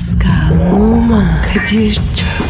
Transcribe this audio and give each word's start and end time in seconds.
Pascal, 0.00 0.72
Oman, 0.72 1.42
Kadir 1.42 1.94
çok 1.94 2.49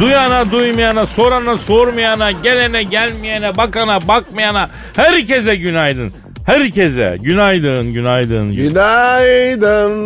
Duyana 0.00 0.50
duymayana, 0.50 1.06
sorana 1.06 1.56
sormayana, 1.56 2.30
gelene 2.30 2.82
gelmeyene, 2.82 3.56
bakana 3.56 4.08
bakmayana, 4.08 4.70
herkese 4.96 5.56
günaydın. 5.56 6.12
Herkese 6.46 7.18
günaydın, 7.20 7.92
günaydın. 7.92 8.52
Günaydın. 8.52 10.00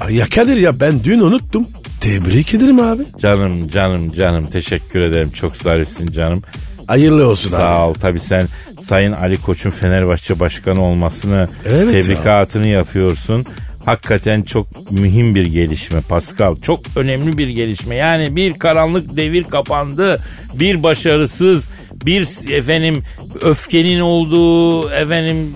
Ay 0.00 0.16
ya 0.16 0.26
Kadir 0.34 0.56
ya 0.56 0.80
ben 0.80 1.04
dün 1.04 1.20
unuttum. 1.20 1.68
Tebrik 2.00 2.54
ederim 2.54 2.80
abi. 2.80 3.02
Canım, 3.18 3.68
canım, 3.68 4.12
canım. 4.12 4.46
Teşekkür 4.46 5.00
ederim. 5.00 5.30
Çok 5.30 5.56
zarifsin 5.56 6.06
canım. 6.06 6.42
Hayırlı 6.90 7.28
olsun 7.28 7.50
abi. 7.50 7.56
Sağ 7.56 7.88
ol. 7.88 7.94
Tabii 7.94 8.20
sen 8.20 8.46
Sayın 8.82 9.12
Ali 9.12 9.36
Koç'un 9.42 9.70
Fenerbahçe 9.70 10.40
Başkanı 10.40 10.82
olmasını 10.82 11.48
Evet 11.66 11.92
tebrikatını 11.92 12.66
yapıyorsun. 12.66 13.46
Hakikaten 13.84 14.42
çok 14.42 14.90
mühim 14.90 15.34
bir 15.34 15.46
gelişme 15.46 16.00
Pascal. 16.00 16.56
Çok 16.56 16.80
önemli 16.96 17.38
bir 17.38 17.48
gelişme. 17.48 17.94
Yani 17.94 18.36
bir 18.36 18.58
karanlık 18.58 19.16
devir 19.16 19.44
kapandı. 19.44 20.18
Bir 20.54 20.82
başarısız, 20.82 21.68
bir 21.92 22.52
efendim 22.52 23.02
öfkenin 23.42 24.00
olduğu, 24.00 24.90
efendim 24.90 25.54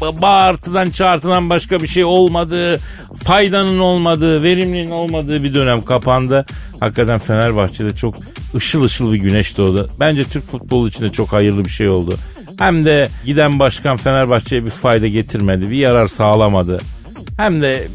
ba- 0.00 0.22
bağırtıdan 0.22 0.90
çağırtıdan 0.90 1.50
başka 1.50 1.82
bir 1.82 1.88
şey 1.88 2.04
olmadığı, 2.04 2.80
faydanın 3.24 3.78
olmadığı, 3.78 4.42
verimliliğin 4.42 4.90
olmadığı 4.90 5.42
bir 5.42 5.54
dönem 5.54 5.82
kapandı. 5.84 6.46
Hakikaten 6.80 7.18
Fenerbahçe'de 7.18 7.96
çok 7.96 8.14
ışıl 8.54 8.84
ışıl 8.84 9.12
bir 9.12 9.18
güneş 9.18 9.58
doğdu. 9.58 9.90
Bence 10.00 10.24
Türk 10.24 10.50
futbolu 10.50 10.88
için 10.88 11.04
de 11.04 11.12
çok 11.12 11.32
hayırlı 11.32 11.64
bir 11.64 11.70
şey 11.70 11.88
oldu. 11.88 12.14
Hem 12.58 12.84
de 12.84 13.08
giden 13.26 13.58
başkan 13.58 13.96
Fenerbahçe'ye 13.96 14.64
bir 14.64 14.70
fayda 14.70 15.08
getirmedi, 15.08 15.70
bir 15.70 15.76
yarar 15.76 16.08
sağlamadı. 16.08 16.80
Hem 17.36 17.62
de 17.62 17.88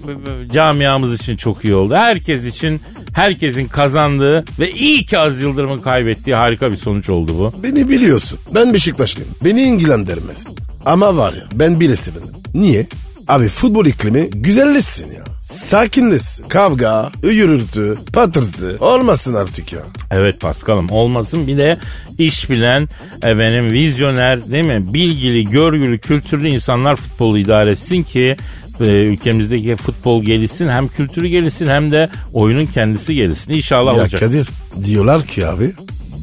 camiamız 0.53 1.13
için 1.13 1.37
çok 1.37 1.65
iyi 1.65 1.75
oldu. 1.75 1.95
Herkes 1.95 2.45
için 2.45 2.81
herkesin 3.13 3.67
kazandığı 3.67 4.45
ve 4.59 4.71
iyi 4.71 5.05
ki 5.05 5.19
Az 5.19 5.41
Yıldırım'ın 5.41 5.79
kaybettiği 5.79 6.35
harika 6.35 6.71
bir 6.71 6.77
sonuç 6.77 7.09
oldu 7.09 7.33
bu. 7.39 7.63
Beni 7.63 7.89
biliyorsun. 7.89 8.39
Ben 8.55 8.73
Beşiktaşlıyım. 8.73 9.31
Beni 9.43 9.61
ilgilendirmez. 9.61 10.45
Ama 10.85 11.17
var 11.17 11.33
ya 11.33 11.43
ben 11.53 11.79
birisi 11.79 12.11
benim. 12.15 12.63
Niye? 12.63 12.87
Abi 13.27 13.47
futbol 13.47 13.85
iklimi 13.85 14.29
güzelleşsin 14.29 15.11
ya. 15.11 15.23
Sakinleşsin. 15.45 16.47
Kavga, 16.47 17.11
yürürtü, 17.23 17.97
patırtı 18.13 18.77
olmasın 18.79 19.33
artık 19.33 19.73
ya. 19.73 19.79
Evet 20.11 20.39
Paskal'ım 20.39 20.91
olmasın 20.91 21.47
bir 21.47 21.57
de 21.57 21.77
iş 22.17 22.49
bilen 22.49 22.89
efendim 23.17 23.71
vizyoner 23.71 24.51
değil 24.51 24.65
mi 24.65 24.93
bilgili 24.93 25.45
görgülü 25.45 25.99
kültürlü 25.99 26.49
insanlar 26.49 26.95
futbolu 26.95 27.37
idare 27.37 27.71
etsin 27.71 28.03
ki 28.03 28.35
e, 28.81 28.85
ülkemizdeki 28.85 29.75
futbol 29.75 30.23
gelişsin 30.23 30.69
hem 30.69 30.87
kültürü 30.87 31.27
gelişsin 31.27 31.67
hem 31.67 31.91
de 31.91 32.09
oyunun 32.33 32.65
kendisi 32.65 33.15
gelişsin 33.15 33.53
İnşallah 33.53 33.95
Ya 33.95 34.01
olacak. 34.01 34.19
Kadir 34.19 34.47
diyorlar 34.83 35.27
ki 35.27 35.47
abi 35.47 35.73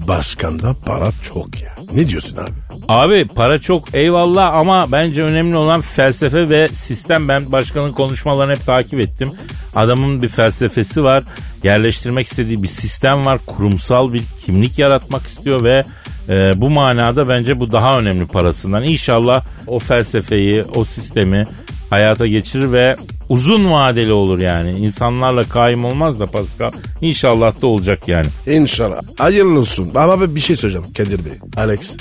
başkanda 0.09 0.75
para 0.87 1.11
çok 1.23 1.63
ya. 1.63 1.75
Ne 1.95 2.09
diyorsun 2.09 2.37
abi? 2.37 2.51
Abi 2.89 3.29
para 3.35 3.61
çok 3.61 3.95
eyvallah 3.95 4.55
ama 4.55 4.93
bence 4.93 5.23
önemli 5.23 5.57
olan 5.57 5.81
felsefe 5.81 6.49
ve 6.49 6.69
sistem. 6.69 7.29
Ben 7.29 7.53
başkanın 7.53 7.93
konuşmalarını 7.93 8.53
hep 8.53 8.67
takip 8.67 9.01
ettim. 9.01 9.31
Adamın 9.75 10.23
bir 10.23 10.29
felsefesi 10.29 11.05
var. 11.05 11.25
Yerleştirmek 11.63 12.27
istediği 12.27 12.63
bir 12.63 12.69
sistem 12.69 13.27
var. 13.27 13.39
Kurumsal 13.47 14.13
bir 14.13 14.23
kimlik 14.47 14.79
yaratmak 14.79 15.23
istiyor 15.27 15.65
ve 15.65 15.85
e, 16.29 16.61
bu 16.61 16.71
manada 16.71 17.29
bence 17.29 17.61
bu 17.61 17.73
daha 17.73 17.99
önemli 17.99 18.27
parasından. 18.27 18.85
İnşallah 18.85 19.45
o 19.67 19.79
felsefeyi, 19.79 20.65
o 20.75 20.85
sistemi 20.85 21.45
hayata 21.93 22.27
geçirir 22.27 22.73
ve 22.73 22.97
uzun 23.29 23.71
vadeli 23.71 24.13
olur 24.13 24.39
yani. 24.39 24.71
İnsanlarla 24.71 25.43
kaim 25.43 25.85
olmaz 25.85 26.21
da 26.21 26.27
Pascal. 26.27 26.73
İnşallah 27.01 27.63
da 27.63 27.67
olacak 27.67 28.09
yani. 28.09 28.27
İnşallah. 28.47 29.01
Hayırlı 29.19 29.59
olsun. 29.59 29.91
Ama 29.95 30.21
ben 30.21 30.35
bir 30.35 30.41
şey 30.41 30.57
söyleyeceğim 30.57 30.93
Kadir 30.93 31.25
Bey. 31.25 31.33
Alex. 31.57 31.97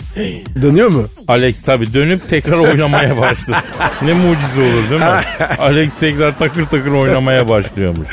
Dönüyor 0.61 0.89
mu? 0.89 1.03
Alex 1.27 1.61
tabi 1.61 1.93
dönüp 1.93 2.29
tekrar 2.29 2.57
oynamaya 2.57 3.17
başladı. 3.17 3.57
ne 4.01 4.13
mucize 4.13 4.61
olur 4.61 4.89
değil 4.89 5.01
mi? 5.01 5.47
Alex 5.59 5.93
tekrar 5.93 6.37
takır 6.37 6.65
takır 6.65 6.91
oynamaya 6.91 7.49
başlıyormuş. 7.49 8.07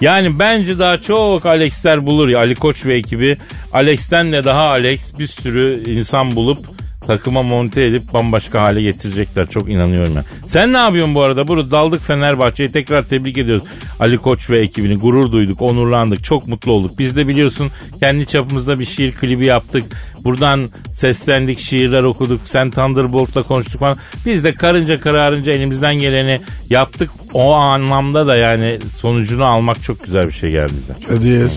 Yani 0.00 0.38
bence 0.38 0.78
daha 0.78 1.00
çok 1.00 1.46
Alex'ler 1.46 2.06
bulur 2.06 2.28
ya 2.28 2.38
Ali 2.38 2.54
Koç 2.54 2.86
ve 2.86 2.96
ekibi. 2.96 3.38
Alex'ten 3.72 4.32
de 4.32 4.44
daha 4.44 4.62
Alex 4.62 5.18
bir 5.18 5.26
sürü 5.26 5.90
insan 5.90 6.36
bulup 6.36 6.66
takıma 7.06 7.42
monte 7.42 7.82
edip 7.82 8.12
bambaşka 8.12 8.62
hale 8.62 8.82
getirecekler. 8.82 9.46
Çok 9.46 9.70
inanıyorum 9.70 10.16
ya. 10.16 10.24
Sen 10.46 10.72
ne 10.72 10.76
yapıyorsun 10.76 11.14
bu 11.14 11.22
arada? 11.22 11.48
Burada 11.48 11.70
daldık 11.70 12.02
Fenerbahçe'yi 12.02 12.72
tekrar 12.72 13.02
tebrik 13.02 13.38
ediyoruz. 13.38 13.64
Ali 14.00 14.18
Koç 14.18 14.50
ve 14.50 14.60
ekibini 14.60 14.98
gurur 14.98 15.32
duyduk, 15.32 15.62
onurlandık. 15.62 16.24
Çok 16.24 16.46
mutlu 16.46 16.72
olduk. 16.72 16.98
Biz 16.98 17.16
de 17.16 17.28
biliyorsun 17.28 17.70
kendi 18.00 18.26
çapımızda 18.26 18.78
bir 18.78 18.84
şiir 18.84 19.12
klibi 19.12 19.44
yaptık. 19.44 19.84
Buradan 20.24 20.70
seslendik, 20.90 21.58
şiirler 21.58 22.02
okuduk. 22.02 22.40
Sen 22.44 22.70
Thunderbolt'la 22.70 23.42
konuştuk 23.42 23.80
falan. 23.80 23.98
Biz 24.26 24.44
de 24.44 24.54
karınca 24.54 25.00
kararınca 25.00 25.52
elimizden 25.52 25.94
geleni 25.94 26.40
yaptık. 26.70 27.10
O 27.32 27.52
anlamda 27.52 28.26
da 28.26 28.36
yani 28.36 28.78
sonucunu 28.96 29.44
almak 29.44 29.82
çok 29.82 30.04
güzel 30.04 30.26
bir 30.26 30.32
şey 30.32 30.50
geldi 30.50 30.72
bize. 30.82 31.06
Kadir. 31.06 31.52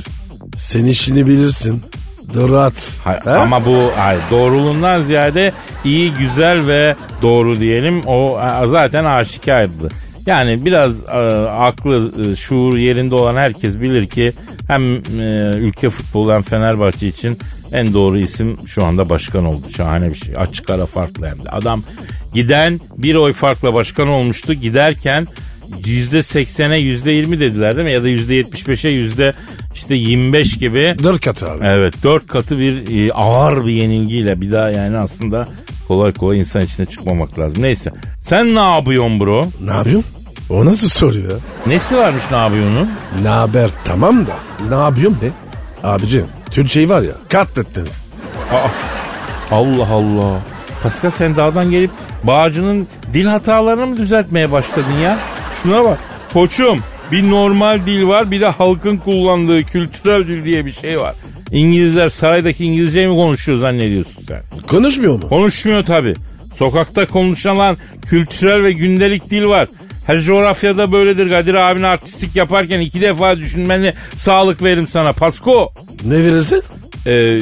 Sen 0.55 0.85
işini 0.85 1.27
bilirsin. 1.27 1.81
Doğru 2.33 2.57
at. 2.57 2.91
Hay- 3.03 3.19
Ha? 3.19 3.31
Ama 3.31 3.65
bu 3.65 3.91
hay, 3.95 4.17
doğruluğundan 4.31 5.01
ziyade 5.03 5.51
iyi, 5.85 6.13
güzel 6.13 6.67
ve 6.67 6.95
doğru 7.21 7.59
diyelim. 7.59 8.01
O 8.05 8.37
a, 8.37 8.67
zaten 8.67 9.05
aşikardı. 9.05 9.89
Yani 10.25 10.65
biraz 10.65 11.03
e, 11.03 11.07
aklı, 11.47 12.11
e, 12.31 12.35
şuur 12.35 12.77
yerinde 12.77 13.15
olan 13.15 13.35
herkes 13.35 13.79
bilir 13.81 14.05
ki 14.07 14.33
hem 14.67 14.95
e, 14.95 15.51
ülke 15.55 15.89
futbolu 15.89 16.33
hem 16.33 16.41
Fenerbahçe 16.41 17.07
için 17.07 17.37
en 17.71 17.93
doğru 17.93 18.17
isim 18.17 18.57
şu 18.67 18.83
anda 18.85 19.09
başkan 19.09 19.45
oldu. 19.45 19.67
Şahane 19.77 20.09
bir 20.09 20.15
şey. 20.15 20.35
Açık 20.37 20.69
ara 20.69 20.85
farklı 20.85 21.27
hem 21.27 21.45
de. 21.45 21.49
Adam 21.49 21.83
giden 22.33 22.79
bir 22.97 23.15
oy 23.15 23.33
farkla 23.33 23.73
başkan 23.73 24.07
olmuştu. 24.07 24.53
Giderken 24.53 25.27
%80'e 25.83 26.77
%20 26.79 27.39
dediler 27.39 27.75
değil 27.75 27.85
mi? 27.87 27.91
Ya 27.93 28.03
da 28.03 28.09
%75'e 28.09 28.91
yüzde 28.91 29.33
işte 29.77 29.95
25 29.95 30.57
gibi 30.57 30.95
Dört 31.03 31.21
kat 31.25 31.43
abi. 31.43 31.65
Evet 31.65 31.93
dört 32.03 32.27
katı 32.27 32.59
bir 32.59 33.07
e, 33.07 33.13
ağır 33.13 33.65
bir 33.65 33.71
yenilgiyle 33.71 34.41
bir 34.41 34.51
daha 34.51 34.69
yani 34.69 34.97
aslında 34.97 35.47
kolay 35.87 36.13
kolay 36.13 36.39
insan 36.39 36.61
içine 36.61 36.85
çıkmamak 36.85 37.39
lazım. 37.39 37.63
Neyse 37.63 37.91
sen 38.21 38.55
ne 38.55 38.59
yapıyorsun 38.75 39.19
bro? 39.19 39.47
Ne 39.61 39.71
yapıyorsun? 39.71 40.11
O 40.49 40.65
nasıl 40.65 40.89
soru 40.89 41.19
ya? 41.19 41.35
Nesi 41.67 41.97
varmış 41.97 42.23
ne 42.31 42.37
yapıyorsun? 42.37 42.91
Ne 43.21 43.27
haber 43.27 43.69
tamam 43.83 44.27
da 44.27 44.33
ne 44.69 44.75
yapıyorum 44.83 45.17
de? 45.21 45.31
Abicim 45.83 46.25
Türkçeyi 46.51 46.89
var 46.89 47.01
ya 47.01 47.13
katlettiniz. 47.29 48.07
Aa, 48.51 48.67
Allah 49.55 49.87
Allah. 49.89 50.41
Pascal 50.83 51.09
sen 51.09 51.35
dağdan 51.35 51.71
gelip 51.71 51.91
Bağcı'nın 52.23 52.87
dil 53.13 53.25
hatalarını 53.25 53.85
mı 53.85 53.97
düzeltmeye 53.97 54.51
başladın 54.51 54.97
ya? 55.03 55.19
Şuna 55.53 55.83
bak. 55.83 55.99
Koçum 56.33 56.79
bir 57.11 57.29
normal 57.29 57.85
dil 57.85 58.07
var 58.07 58.31
bir 58.31 58.41
de 58.41 58.47
halkın 58.47 58.97
kullandığı 58.97 59.63
kültürel 59.63 60.27
dil 60.27 60.45
diye 60.45 60.65
bir 60.65 60.71
şey 60.71 60.99
var. 60.99 61.15
İngilizler 61.51 62.09
saraydaki 62.09 62.65
İngilizce 62.65 63.07
mi 63.07 63.15
konuşuyor 63.15 63.57
zannediyorsun 63.57 64.23
sen? 64.27 64.41
Konuşmuyor 64.67 65.13
mu? 65.13 65.29
Konuşmuyor 65.29 65.85
tabi. 65.85 66.13
Sokakta 66.55 67.05
konuşulan 67.05 67.77
kültürel 68.09 68.63
ve 68.63 68.71
gündelik 68.71 69.29
dil 69.31 69.45
var. 69.45 69.67
Her 70.07 70.21
coğrafyada 70.21 70.91
böyledir. 70.91 71.29
Kadir 71.29 71.55
abin 71.55 71.83
artistik 71.83 72.35
yaparken 72.35 72.79
iki 72.79 73.01
defa 73.01 73.37
düşünmeni 73.37 73.93
sağlık 74.15 74.63
veririm 74.63 74.87
sana. 74.87 75.13
Pasko. 75.13 75.73
Ne 76.05 76.15
verirsin? 76.15 76.63
Ee, 77.07 77.41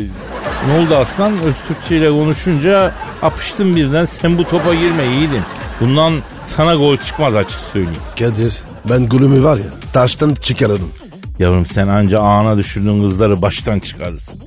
ne 0.67 0.79
oldu 0.79 0.95
aslan? 0.95 1.39
Öztürkçe 1.39 1.97
ile 1.97 2.09
konuşunca 2.09 2.93
apıştım 3.21 3.75
birden. 3.75 4.05
Sen 4.05 4.37
bu 4.37 4.43
topa 4.43 4.73
girme 4.73 5.03
yiğidim. 5.03 5.43
Bundan 5.81 6.13
sana 6.41 6.75
gol 6.75 6.97
çıkmaz 6.97 7.35
açık 7.35 7.59
söyleyeyim. 7.59 8.01
Kadir 8.19 8.53
ben 8.89 9.09
gülümü 9.09 9.43
var 9.43 9.57
ya 9.57 9.63
taştan 9.93 10.33
çıkarırım. 10.33 10.91
Yavrum 11.39 11.65
sen 11.65 11.87
anca 11.87 12.19
ağına 12.19 12.57
düşürdüğün 12.57 13.01
kızları 13.05 13.41
baştan 13.41 13.79
çıkarırsın. 13.79 14.41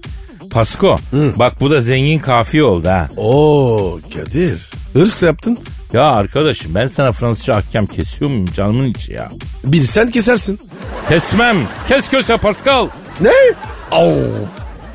Pasko 0.51 0.99
bak 1.13 1.61
bu 1.61 1.71
da 1.71 1.81
zengin 1.81 2.19
kafiye 2.19 2.65
oldu 2.65 2.89
ha. 2.89 3.09
Oo 3.17 3.99
Kadir. 4.15 4.71
Hırs 4.93 5.23
yaptın. 5.23 5.59
Ya 5.93 6.03
arkadaşım 6.03 6.75
ben 6.75 6.87
sana 6.89 7.13
Fransızca 7.13 7.55
ahkam 7.55 7.87
kesiyor 7.87 8.31
muyum 8.31 8.47
canımın 8.57 8.85
içi 8.87 9.13
ya. 9.13 9.29
Bir 9.65 9.83
sen 9.83 10.11
kesersin. 10.11 10.61
Kesmem. 11.09 11.57
Kes 11.89 12.09
köse 12.11 12.37
Pascal. 12.37 12.89
Ne? 13.21 13.33
Oo. 13.93 14.13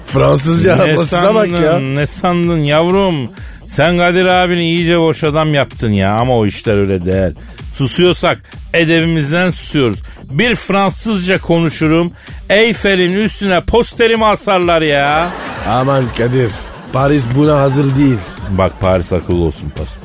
Fransızca 0.05 0.85
Ne 0.85 0.97
basına 0.97 1.35
bak 1.35 1.47
ya. 1.47 1.57
sandın, 1.57 1.95
ne 1.95 2.07
sandın 2.07 2.59
yavrum? 2.59 3.29
Sen 3.67 3.97
Kadir 3.97 4.25
abini 4.25 4.63
iyice 4.63 4.99
boş 4.99 5.23
adam 5.23 5.53
yaptın 5.53 5.91
ya 5.91 6.15
ama 6.15 6.37
o 6.37 6.45
işler 6.45 6.77
öyle 6.77 7.05
değil. 7.05 7.35
Susuyorsak 7.73 8.43
edebimizden 8.73 9.51
susuyoruz. 9.51 9.99
Bir 10.31 10.55
Fransızca 10.55 11.37
konuşurum. 11.41 12.11
Eyfel'in 12.49 13.13
üstüne 13.13 13.65
posterimi 13.65 14.25
asarlar 14.25 14.81
ya. 14.81 15.31
Aman 15.67 16.03
Kadir. 16.17 16.51
Paris 16.93 17.25
buna 17.35 17.55
hazır 17.59 17.95
değil. 17.95 18.17
Bak 18.49 18.71
Paris 18.81 19.13
akıllı 19.13 19.43
olsun 19.43 19.69
Pasko. 19.69 20.01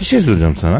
Bir 0.00 0.04
şey 0.04 0.20
soracağım 0.20 0.56
sana. 0.60 0.78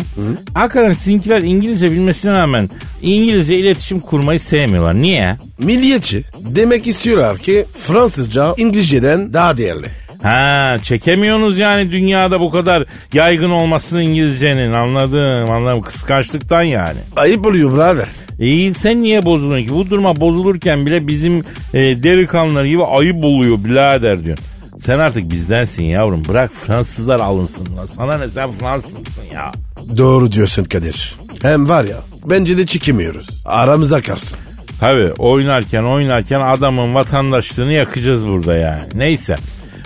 Hakikaten 0.55 0.93
sizinkiler 0.93 1.43
İngilizce 1.43 1.93
bilmesine 1.93 2.33
rağmen 2.33 2.71
İngilizce 3.03 3.59
iletişim 3.59 4.01
kurmayı 4.01 4.41
sevmiyorlar. 4.41 4.95
Niye? 4.95 5.37
Milliyetçi. 5.59 6.25
Demek 6.41 6.87
istiyorlar 6.87 7.39
ki 7.39 7.65
Fransızca 7.87 8.55
İngilizceden 8.57 9.35
daha 9.35 9.57
değerli. 9.57 9.87
Ha 10.23 10.77
çekemiyorsunuz 10.83 11.59
yani 11.59 11.91
dünyada 11.91 12.41
bu 12.41 12.51
kadar 12.51 12.85
yaygın 13.13 13.51
olmasını 13.51 14.03
İngilizcenin 14.03 14.73
anladım 14.73 15.51
anladım 15.51 15.83
kıskançlıktan 15.83 16.63
yani. 16.63 16.99
Ayıp 17.17 17.47
oluyor 17.47 17.75
birader. 17.75 18.07
İyi 18.41 18.75
sen 18.75 19.03
niye 19.03 19.25
bozuluyorsun 19.25 19.69
ki? 19.69 19.75
Bu 19.75 19.91
duruma 19.91 20.21
bozulurken 20.21 20.87
bile 20.87 21.09
bizim 21.09 21.45
e, 21.75 21.79
delikanlılar 22.03 22.65
gibi 22.65 22.85
ayıp 22.85 23.25
oluyor 23.25 23.65
birader 23.65 24.25
diyor. 24.25 24.39
Sen 24.81 24.99
artık 24.99 25.31
bizdensin 25.31 25.85
yavrum. 25.85 26.23
Bırak 26.29 26.51
Fransızlar 26.53 27.21
alınsın 27.21 27.77
lan. 27.77 27.85
Sana 27.85 28.19
ne 28.19 28.29
sen 28.29 28.51
Fransızsın 28.51 29.25
ya. 29.35 29.53
Doğru 29.97 30.33
diyorsun 30.33 30.65
Kadir. 30.65 31.15
Hem 31.43 31.69
var 31.69 31.85
ya 31.85 31.97
bence 32.25 32.57
de 32.57 32.67
çekemiyoruz. 32.67 33.27
Aramıza 33.45 34.01
karsın. 34.03 34.39
Tabi 34.81 35.13
oynarken 35.19 35.83
oynarken 35.85 36.41
adamın 36.41 36.95
vatandaşlığını 36.95 37.73
yakacağız 37.73 38.27
burada 38.27 38.55
yani. 38.57 38.83
Neyse. 38.95 39.37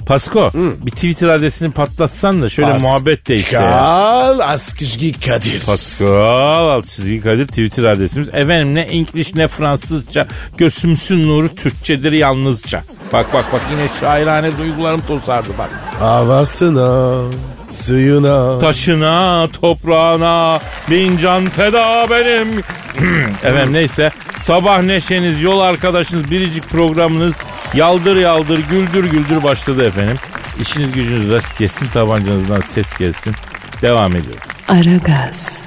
Pasko 0.06 0.50
bir 0.54 0.90
Twitter 0.90 1.28
adresini 1.28 1.70
patlatsan 1.72 2.42
da 2.42 2.48
şöyle 2.48 2.78
muhabbet 2.78 3.28
de 3.28 3.34
işte. 3.34 3.56
Pascal 3.56 4.38
Askışgi 4.38 5.20
Kadir. 5.20 5.62
Pascal 5.66 6.68
alt 6.68 6.86
çizgi 6.86 7.20
Kadir 7.20 7.46
Twitter 7.46 7.84
adresimiz. 7.84 8.28
Efendim 8.28 8.74
ne 8.74 8.86
İngiliz 8.88 9.34
ne 9.34 9.48
Fransızca 9.48 10.26
gözümsün 10.58 11.28
nuru 11.28 11.54
Türkçedir 11.54 12.12
yalnızca. 12.12 12.82
Bak 13.12 13.34
bak 13.34 13.44
bak 13.52 13.60
yine 13.70 13.88
şairane 14.00 14.58
duygularım 14.58 15.00
tosardı 15.06 15.48
bak. 15.58 15.70
Havasına, 15.98 17.22
suyuna. 17.72 18.58
Taşına 18.58 19.48
toprağına 19.60 20.60
bin 20.90 21.16
can 21.16 21.48
feda 21.48 22.06
benim. 22.10 22.48
Efendim 23.44 23.72
neyse 23.72 24.10
sabah 24.42 24.82
neşeniz 24.82 25.42
yol 25.42 25.60
arkadaşınız 25.60 26.30
biricik 26.30 26.68
programınız 26.70 27.34
yaldır 27.74 28.16
yaldır 28.16 28.58
güldür 28.70 29.04
güldür 29.04 29.42
başladı 29.42 29.86
efendim. 29.86 30.16
İşiniz 30.60 30.92
gücünüz 30.92 31.30
rast 31.30 31.58
kessin 31.58 31.86
tabancanızdan 31.86 32.60
ses 32.60 32.98
gelsin. 32.98 33.34
Devam 33.82 34.16
ediyoruz. 34.16 34.42
Aragaz. 34.68 35.62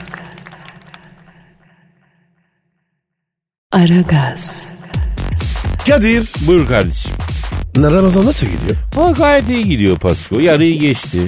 Aragaz. 3.72 4.74
Kadir. 5.88 6.30
Buyur 6.48 6.68
kardeşim. 6.68 7.16
Ramazan 7.78 8.25
nasıl 8.25 8.48
gidiyor? 8.48 8.75
Ama 8.98 9.12
gayet 9.12 9.50
iyi 9.50 9.69
gidiyor 9.69 9.98
Pasko. 9.98 10.40
Yarıyı 10.40 10.80
geçti. 10.80 11.19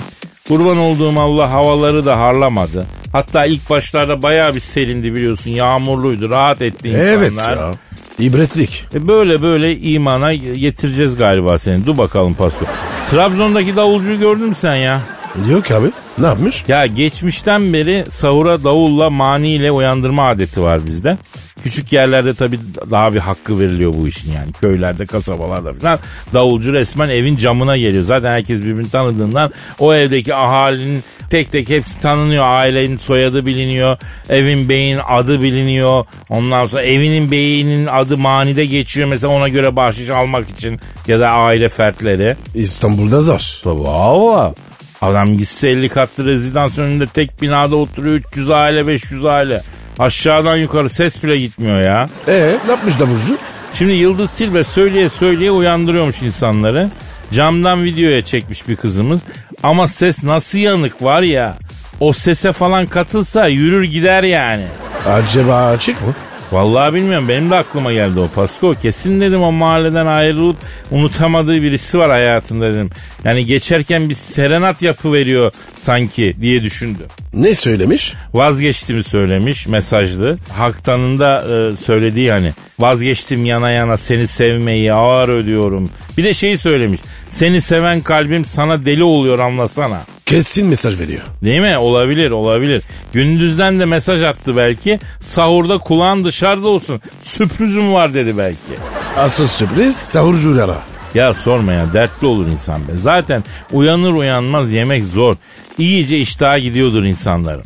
Kurban 0.48 0.78
olduğum 0.78 1.20
Allah 1.20 1.52
havaları 1.52 2.06
da 2.06 2.20
harlamadı. 2.20 2.86
Hatta 3.12 3.46
ilk 3.46 3.70
başlarda 3.70 4.22
bayağı 4.22 4.56
bir 4.56 4.60
serindi 4.60 5.14
biliyorsun. 5.16 5.52
Yağmurluydu. 5.52 6.30
Rahat 6.30 6.62
etti 6.62 6.88
insanlar. 6.90 7.14
Evet 7.14 7.34
ya. 7.38 7.72
İbretlik. 8.20 8.86
E 8.94 9.08
böyle 9.08 9.42
böyle 9.42 9.78
imana 9.78 10.34
getireceğiz 10.34 11.18
galiba 11.18 11.58
seni. 11.58 11.86
Dur 11.86 11.98
bakalım 11.98 12.34
Pasko. 12.34 12.66
Trabzon'daki 13.10 13.76
davulcuyu 13.76 14.20
gördün 14.20 14.46
mü 14.48 14.56
sen 14.56 14.76
ya? 14.76 15.02
Yok 15.50 15.72
abi. 15.72 15.88
Ne 16.18 16.26
yapmış? 16.26 16.64
Ya 16.68 16.86
geçmişten 16.86 17.74
beri 17.74 18.06
sahura 18.10 18.64
davulla 18.64 19.10
maniyle 19.10 19.72
uyandırma 19.72 20.30
adeti 20.30 20.62
var 20.62 20.86
bizde. 20.86 21.18
Küçük 21.64 21.94
yerlerde 21.94 22.34
tabii 22.34 22.60
daha 22.92 23.14
bir 23.14 23.20
hakkı 23.20 23.60
veriliyor 23.60 23.94
bu 23.94 24.08
işin 24.08 24.32
yani. 24.32 24.52
Köylerde, 24.62 25.06
kasabalarda 25.06 25.74
falan. 25.74 26.00
Davulcu 26.34 26.74
resmen 26.74 27.10
evin 27.10 27.38
camına 27.38 27.78
geliyor. 27.78 28.04
Zaten 28.04 28.30
herkes 28.30 28.62
birbirini 28.62 28.90
tanıdığından 28.90 29.52
o 29.80 29.94
evdeki 29.94 30.36
ahalinin 30.36 31.04
tek 31.30 31.52
tek 31.52 31.70
hepsi 31.70 32.00
tanınıyor. 32.00 32.46
Ailenin 32.46 32.98
soyadı 32.98 33.46
biliniyor. 33.46 33.98
Evin 34.30 34.70
beyin 34.70 35.00
adı 35.10 35.42
biliniyor. 35.42 36.06
Ondan 36.30 36.68
sonra 36.68 36.82
evinin 36.84 37.32
beyinin 37.32 37.86
adı 37.86 38.18
manide 38.18 38.66
geçiyor. 38.66 39.08
Mesela 39.08 39.34
ona 39.34 39.48
göre 39.48 39.76
bahşiş 39.76 40.10
almak 40.10 40.50
için 40.50 40.80
ya 41.08 41.20
da 41.20 41.30
aile 41.30 41.70
fertleri. 41.70 42.36
İstanbul'da 42.56 43.22
zor. 43.22 43.60
Tabii 43.64 43.88
abi. 43.88 44.56
Adam 45.02 45.38
gitse 45.38 45.70
50 45.70 45.90
katlı 45.90 46.26
rezidans 46.26 46.78
önünde 46.78 47.08
tek 47.08 47.42
binada 47.42 47.76
oturuyor 47.76 48.16
300 48.16 48.50
aile 48.50 48.88
500 48.88 49.26
aile. 49.26 49.62
Aşağıdan 50.00 50.56
yukarı 50.56 50.90
ses 50.90 51.24
bile 51.24 51.40
gitmiyor 51.40 51.82
ya. 51.82 52.06
Ee, 52.28 52.56
ne 52.66 52.72
yapmış 52.72 53.00
davulcu? 53.00 53.38
Şimdi 53.74 53.94
Yıldız 53.94 54.30
Tilbe 54.30 54.64
söyleye 54.64 55.10
söyleye 55.10 55.52
uyandırıyormuş 55.52 56.22
insanları. 56.22 56.90
Camdan 57.32 57.84
videoya 57.84 58.22
çekmiş 58.22 58.68
bir 58.68 58.76
kızımız. 58.76 59.22
Ama 59.64 59.88
ses 59.88 60.24
nasıl 60.24 60.58
yanık 60.58 61.04
var 61.04 61.22
ya. 61.22 61.58
O 62.00 62.14
sese 62.14 62.54
falan 62.54 62.86
katılsa 62.86 63.48
yürür 63.48 63.84
gider 63.84 64.24
yani. 64.24 64.64
Acaba 65.08 65.66
açık 65.66 66.02
mı? 66.02 66.14
Vallahi 66.52 66.94
bilmiyorum 66.94 67.30
benim 67.30 67.52
de 67.52 67.56
aklıma 67.56 67.94
geldi 67.94 68.20
o 68.20 68.28
Pasko. 68.28 68.74
Kesin 68.74 69.22
dedim 69.22 69.42
o 69.42 69.52
mahalleden 69.52 70.06
ayrılıp 70.06 70.58
unutamadığı 70.92 71.62
birisi 71.62 72.00
var 72.00 72.10
hayatında 72.10 72.74
dedim. 72.74 72.90
Yani 73.24 73.46
geçerken 73.46 74.10
bir 74.10 74.14
serenat 74.14 74.82
yapı 74.82 75.14
veriyor 75.14 75.52
sanki 75.78 76.36
diye 76.42 76.64
düşündüm. 76.64 77.08
Ne 77.38 77.56
söylemiş? 77.56 78.14
Vazgeçtiğimi 78.34 79.04
söylemiş 79.04 79.68
mesajlı. 79.68 80.38
Haktan'ın 80.58 81.20
da 81.20 81.42
e, 81.42 81.76
söylediği 81.76 82.32
hani 82.32 82.54
vazgeçtim 82.80 83.46
yana 83.46 83.72
yana 83.72 83.98
seni 83.98 84.28
sevmeyi 84.28 84.94
ağır 84.94 85.30
ödüyorum. 85.30 85.90
Bir 86.18 86.24
de 86.24 86.34
şeyi 86.34 86.58
söylemiş. 86.58 87.02
Seni 87.30 87.62
seven 87.62 88.02
kalbim 88.02 88.46
sana 88.46 88.86
deli 88.86 89.04
oluyor 89.04 89.40
anlasana. 89.40 90.02
Kesin 90.26 90.68
mesaj 90.68 91.00
veriyor. 91.00 91.22
Değil 91.44 91.62
mi? 91.62 91.78
Olabilir 91.78 92.32
olabilir. 92.32 92.82
Gündüzden 93.14 93.80
de 93.80 93.86
mesaj 93.86 94.24
attı 94.24 94.58
belki. 94.58 95.00
Sahurda 95.22 95.78
kulağın 95.78 96.26
dışarıda 96.26 96.68
olsun. 96.68 97.02
Sürprizim 97.22 97.94
var 97.94 98.14
dedi 98.14 98.38
belki. 98.38 98.82
Asıl 99.18 99.48
sürpriz 99.48 99.96
sahurcu 99.96 100.64
ara. 100.64 100.84
Ya 101.14 101.34
sorma 101.34 101.74
ya 101.74 101.94
dertli 101.94 102.28
olur 102.28 102.48
insan 102.48 102.88
be. 102.88 102.92
Zaten 102.96 103.44
uyanır 103.72 104.14
uyanmaz 104.14 104.72
yemek 104.72 105.06
zor. 105.06 105.36
İyice 105.78 106.18
iştaha 106.18 106.58
gidiyordur 106.58 107.04
insanların. 107.04 107.64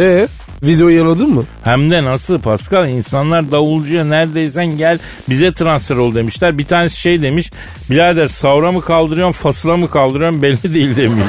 Ee, 0.00 0.28
videoyu 0.62 0.96
yaladın 0.96 1.34
mı? 1.34 1.44
Hem 1.64 1.90
de 1.90 2.04
nasıl 2.04 2.38
Pascal 2.38 2.88
insanlar 2.88 3.52
davulcuya 3.52 4.04
neredeysen 4.04 4.76
gel 4.76 4.98
bize 5.28 5.52
transfer 5.52 5.96
ol 5.96 6.14
demişler. 6.14 6.58
Bir 6.58 6.64
tanesi 6.64 7.00
şey 7.00 7.22
demiş 7.22 7.50
birader 7.90 8.28
savra 8.28 8.72
mı 8.72 8.80
kaldırıyorsun 8.80 9.42
fasıla 9.42 9.76
mı 9.76 9.90
kaldırıyorsun 9.90 10.42
belli 10.42 10.74
değil 10.74 10.96
demiş. 10.96 11.24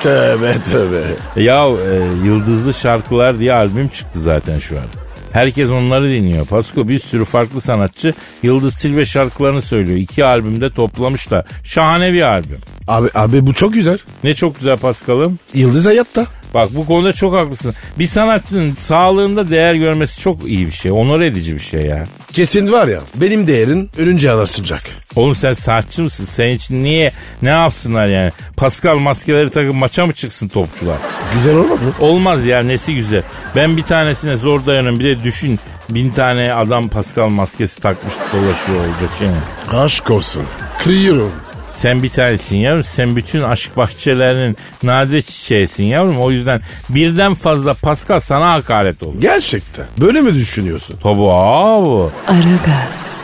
Tövbe 0.00 0.52
tövbe. 0.52 1.02
E 1.36 1.42
Ya 1.42 1.66
e, 1.66 2.26
Yıldızlı 2.26 2.74
Şarkılar 2.74 3.38
diye 3.38 3.52
albüm 3.52 3.88
çıktı 3.88 4.20
zaten 4.20 4.58
şu 4.58 4.76
an. 4.76 5.05
Herkes 5.36 5.70
onları 5.70 6.10
dinliyor. 6.10 6.46
Pasko 6.46 6.88
bir 6.88 6.98
sürü 6.98 7.24
farklı 7.24 7.60
sanatçı 7.60 8.14
Yıldız 8.42 8.74
Tilbe 8.74 9.04
şarkılarını 9.04 9.62
söylüyor. 9.62 9.98
İki 9.98 10.24
albümde 10.24 10.70
toplamışlar. 10.70 11.46
Şahane 11.64 12.12
bir 12.12 12.22
albüm. 12.22 12.58
Abi, 12.88 13.08
abi 13.14 13.46
bu 13.46 13.54
çok 13.54 13.74
güzel. 13.74 13.98
Ne 14.24 14.34
çok 14.34 14.58
güzel 14.58 14.76
Paskal'ım. 14.76 15.38
Yıldız 15.54 15.86
hayatta. 15.86 16.26
Bak 16.56 16.68
bu 16.74 16.86
konuda 16.86 17.12
çok 17.12 17.38
haklısın. 17.38 17.74
Bir 17.98 18.06
sanatçının 18.06 18.74
sağlığında 18.74 19.50
değer 19.50 19.74
görmesi 19.74 20.20
çok 20.20 20.48
iyi 20.48 20.66
bir 20.66 20.72
şey. 20.72 20.92
Onur 20.92 21.20
edici 21.20 21.54
bir 21.54 21.60
şey 21.60 21.80
ya. 21.82 22.04
Kesin 22.32 22.72
var 22.72 22.88
ya 22.88 23.00
benim 23.14 23.46
değerin 23.46 23.90
ölünce 23.98 24.30
anasınacak. 24.30 24.82
Oğlum 25.16 25.34
sen 25.34 25.52
sanatçı 25.52 26.02
mısın? 26.02 26.24
Senin 26.24 26.54
için 26.56 26.84
niye 26.84 27.12
ne 27.42 27.48
yapsınlar 27.48 28.06
yani? 28.08 28.32
Pascal 28.56 28.98
maskeleri 28.98 29.50
takıp 29.50 29.74
maça 29.74 30.06
mı 30.06 30.12
çıksın 30.12 30.48
topçular? 30.48 30.98
Güzel 31.34 31.56
olmaz 31.56 31.82
mı? 31.82 31.92
Olmaz 32.00 32.46
ya 32.46 32.62
nesi 32.62 32.94
güzel. 32.94 33.22
Ben 33.56 33.76
bir 33.76 33.82
tanesine 33.82 34.36
zor 34.36 34.66
dayanıyorum. 34.66 35.00
Bir 35.00 35.04
de 35.04 35.24
düşün 35.24 35.60
bin 35.90 36.10
tane 36.10 36.54
adam 36.54 36.88
Pascal 36.88 37.28
maskesi 37.28 37.80
takmış 37.80 38.14
dolaşıyor 38.32 38.78
olacak 38.78 39.10
şey 39.18 39.28
mi? 39.28 39.34
Aşk 39.72 40.10
olsun. 40.10 40.42
Kırıyorum. 40.78 41.32
Sen 41.76 42.02
bir 42.02 42.10
tanesin 42.10 42.56
yavrum. 42.56 42.84
Sen 42.84 43.16
bütün 43.16 43.40
aşk 43.40 43.76
bahçelerinin 43.76 44.56
nadir 44.82 45.22
çiçeğisin 45.22 45.84
yavrum. 45.84 46.20
O 46.20 46.30
yüzden 46.30 46.60
birden 46.88 47.34
fazla 47.34 47.74
Pascal 47.74 48.18
sana 48.18 48.52
hakaret 48.52 49.02
olur. 49.02 49.20
Gerçekten. 49.20 49.86
Böyle 50.00 50.20
mi 50.20 50.34
düşünüyorsun? 50.34 50.96
Tabii 51.02 51.30
abi. 51.30 52.10
Aragaz. 52.28 53.16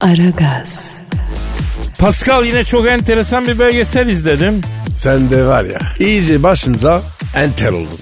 Aragaz, 0.00 0.90
Pascal 1.98 2.44
yine 2.44 2.64
çok 2.64 2.88
enteresan 2.88 3.46
bir 3.46 3.58
belgesel 3.58 4.08
izledim. 4.08 4.60
Sen 4.96 5.30
de 5.30 5.44
var 5.46 5.64
ya 5.64 5.78
iyice 5.98 6.42
başında 6.42 7.02
enter 7.36 7.72
oldun. 7.72 7.98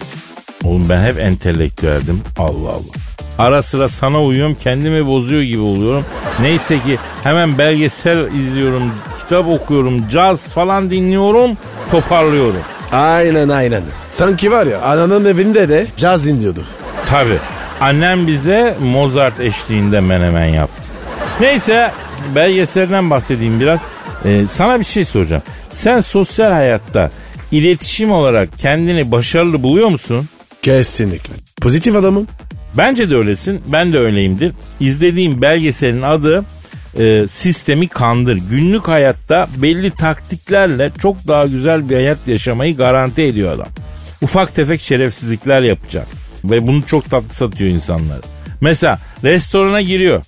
Oğlum 0.64 0.88
ben 0.88 1.02
hep 1.04 1.18
entelektüeldim. 1.18 2.20
Allah 2.38 2.68
Allah. 2.68 2.94
Ara 3.38 3.62
sıra 3.62 3.88
sana 3.88 4.22
uyuyorum 4.22 4.54
kendimi 4.54 5.06
bozuyor 5.06 5.42
gibi 5.42 5.60
oluyorum. 5.62 6.04
Neyse 6.40 6.78
ki 6.78 6.98
hemen 7.22 7.58
belgesel 7.58 8.34
izliyorum, 8.34 8.92
kitap 9.18 9.48
okuyorum, 9.48 10.08
caz 10.08 10.52
falan 10.52 10.90
dinliyorum, 10.90 11.50
toparlıyorum. 11.90 12.60
Aynen 12.92 13.48
aynen. 13.48 13.82
Sanki 14.10 14.50
var 14.50 14.66
ya 14.66 14.82
ananın 14.82 15.24
evinde 15.24 15.68
de 15.68 15.86
caz 15.96 16.26
dinliyordu. 16.26 16.64
Tabi. 17.06 17.38
Annem 17.80 18.26
bize 18.26 18.76
Mozart 18.82 19.40
eşliğinde 19.40 20.00
menemen 20.00 20.46
yaptı. 20.46 20.88
Neyse 21.40 21.90
belgeselden 22.34 23.10
bahsedeyim 23.10 23.60
biraz. 23.60 23.80
Ee, 24.24 24.44
sana 24.50 24.80
bir 24.80 24.84
şey 24.84 25.04
soracağım. 25.04 25.42
Sen 25.70 26.00
sosyal 26.00 26.52
hayatta 26.52 27.10
iletişim 27.52 28.12
olarak 28.12 28.58
kendini 28.58 29.12
başarılı 29.12 29.62
buluyor 29.62 29.88
musun? 29.88 30.28
Kesinlikle. 30.62 31.34
Pozitif 31.62 31.96
adamım. 31.96 32.26
Bence 32.78 33.10
de 33.10 33.16
öylesin. 33.16 33.62
Ben 33.66 33.92
de 33.92 33.98
öyleyimdir. 33.98 34.52
İzlediğim 34.80 35.42
belgeselin 35.42 36.02
adı 36.02 36.44
e, 36.98 37.28
Sistemi 37.28 37.88
Kandır. 37.88 38.36
Günlük 38.50 38.88
hayatta 38.88 39.48
belli 39.56 39.90
taktiklerle 39.90 40.90
çok 41.02 41.28
daha 41.28 41.46
güzel 41.46 41.90
bir 41.90 41.94
hayat 41.94 42.28
yaşamayı 42.28 42.76
garanti 42.76 43.22
ediyor 43.22 43.52
adam. 43.52 43.68
Ufak 44.22 44.54
tefek 44.54 44.80
şerefsizlikler 44.80 45.62
yapacak. 45.62 46.06
Ve 46.44 46.66
bunu 46.66 46.82
çok 46.86 47.10
tatlı 47.10 47.34
satıyor 47.34 47.70
insanlara. 47.70 48.20
Mesela 48.60 48.98
restorana 49.24 49.80
giriyor. 49.80 50.22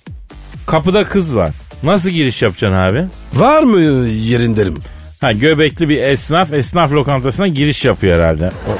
Kapıda 0.67 1.03
kız 1.03 1.35
var. 1.35 1.51
Nasıl 1.83 2.09
giriş 2.09 2.41
yapacaksın 2.41 2.77
abi? 2.77 3.05
Var 3.33 3.63
mı 3.63 3.79
yerin 4.07 4.55
derim. 4.55 4.77
Ha 5.21 5.31
göbekli 5.31 5.89
bir 5.89 6.01
esnaf 6.01 6.53
esnaf 6.53 6.91
lokantasına 6.91 7.47
giriş 7.47 7.85
yapıyor 7.85 8.19
herhalde. 8.19 8.47
O, 8.47 8.71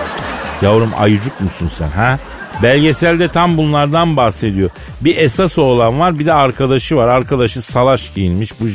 yavrum 0.65 0.91
ayıcık 0.97 1.41
musun 1.41 1.67
sen 1.67 1.87
ha? 1.89 2.19
Belgeselde 2.63 3.27
tam 3.27 3.57
bunlardan 3.57 4.17
bahsediyor. 4.17 4.69
Bir 5.01 5.17
esas 5.17 5.57
oğlan 5.57 5.99
var 5.99 6.19
bir 6.19 6.25
de 6.25 6.33
arkadaşı 6.33 6.95
var. 6.95 7.07
Arkadaşı 7.07 7.61
salaş 7.61 8.13
giyinmiş. 8.13 8.51
Bu 8.61 8.65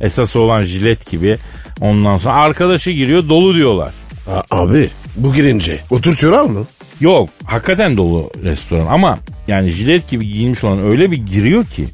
esas 0.00 0.36
olan 0.36 0.60
jilet 0.60 1.10
gibi. 1.10 1.36
Ondan 1.80 2.18
sonra 2.18 2.34
arkadaşı 2.34 2.90
giriyor 2.90 3.28
dolu 3.28 3.54
diyorlar. 3.54 3.90
A- 4.30 4.60
abi 4.62 4.90
bu 5.16 5.32
girince 5.34 5.78
oturtuyorlar 5.90 6.42
mı? 6.44 6.66
Yok 7.00 7.28
hakikaten 7.44 7.96
dolu 7.96 8.30
restoran 8.42 8.86
ama 8.86 9.18
yani 9.48 9.68
jilet 9.68 10.10
gibi 10.10 10.28
giyinmiş 10.28 10.64
olan 10.64 10.82
öyle 10.86 11.10
bir 11.10 11.16
giriyor 11.26 11.64
ki 11.64 11.84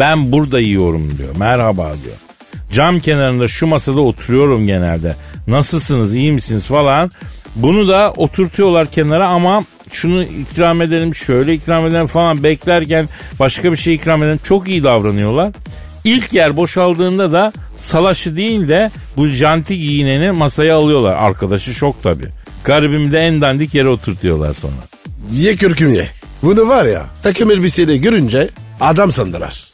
ben 0.00 0.32
burada 0.32 0.60
yiyorum 0.60 1.18
diyor. 1.18 1.28
Merhaba 1.36 1.84
diyor. 1.84 2.16
Cam 2.72 3.00
kenarında 3.00 3.48
şu 3.48 3.66
masada 3.66 4.00
oturuyorum 4.00 4.66
genelde. 4.66 5.16
Nasılsınız 5.46 6.14
iyi 6.14 6.32
misiniz 6.32 6.66
falan. 6.66 7.10
Bunu 7.56 7.88
da 7.88 8.12
oturtuyorlar 8.16 8.86
kenara 8.90 9.28
ama 9.28 9.64
şunu 9.94 10.22
ikram 10.22 10.82
edelim 10.82 11.14
şöyle 11.14 11.54
ikram 11.54 11.86
edelim 11.86 12.06
falan 12.06 12.42
beklerken 12.42 13.08
başka 13.40 13.72
bir 13.72 13.76
şey 13.76 13.94
ikram 13.94 14.22
edelim. 14.22 14.40
Çok 14.44 14.68
iyi 14.68 14.84
davranıyorlar. 14.84 15.52
İlk 16.04 16.32
yer 16.32 16.56
boşaldığında 16.56 17.32
da 17.32 17.52
salaşı 17.76 18.36
değil 18.36 18.68
de 18.68 18.90
bu 19.16 19.26
janti 19.26 19.78
giyineni 19.78 20.30
masaya 20.30 20.76
alıyorlar. 20.76 21.16
Arkadaşı 21.16 21.74
şok 21.74 22.02
tabii. 22.02 22.28
Garibimi 22.64 23.12
de 23.12 23.18
en 23.18 23.40
dandik 23.40 23.74
yere 23.74 23.88
oturtuyorlar 23.88 24.54
sonra. 24.54 24.74
Ye 25.32 25.56
kürküm 25.56 25.92
ye. 25.94 26.06
Bunu 26.42 26.68
var 26.68 26.84
ya 26.84 27.06
takım 27.22 27.50
elbiseyle 27.50 27.96
görünce 27.96 28.48
adam 28.80 29.12
sandılar. 29.12 29.64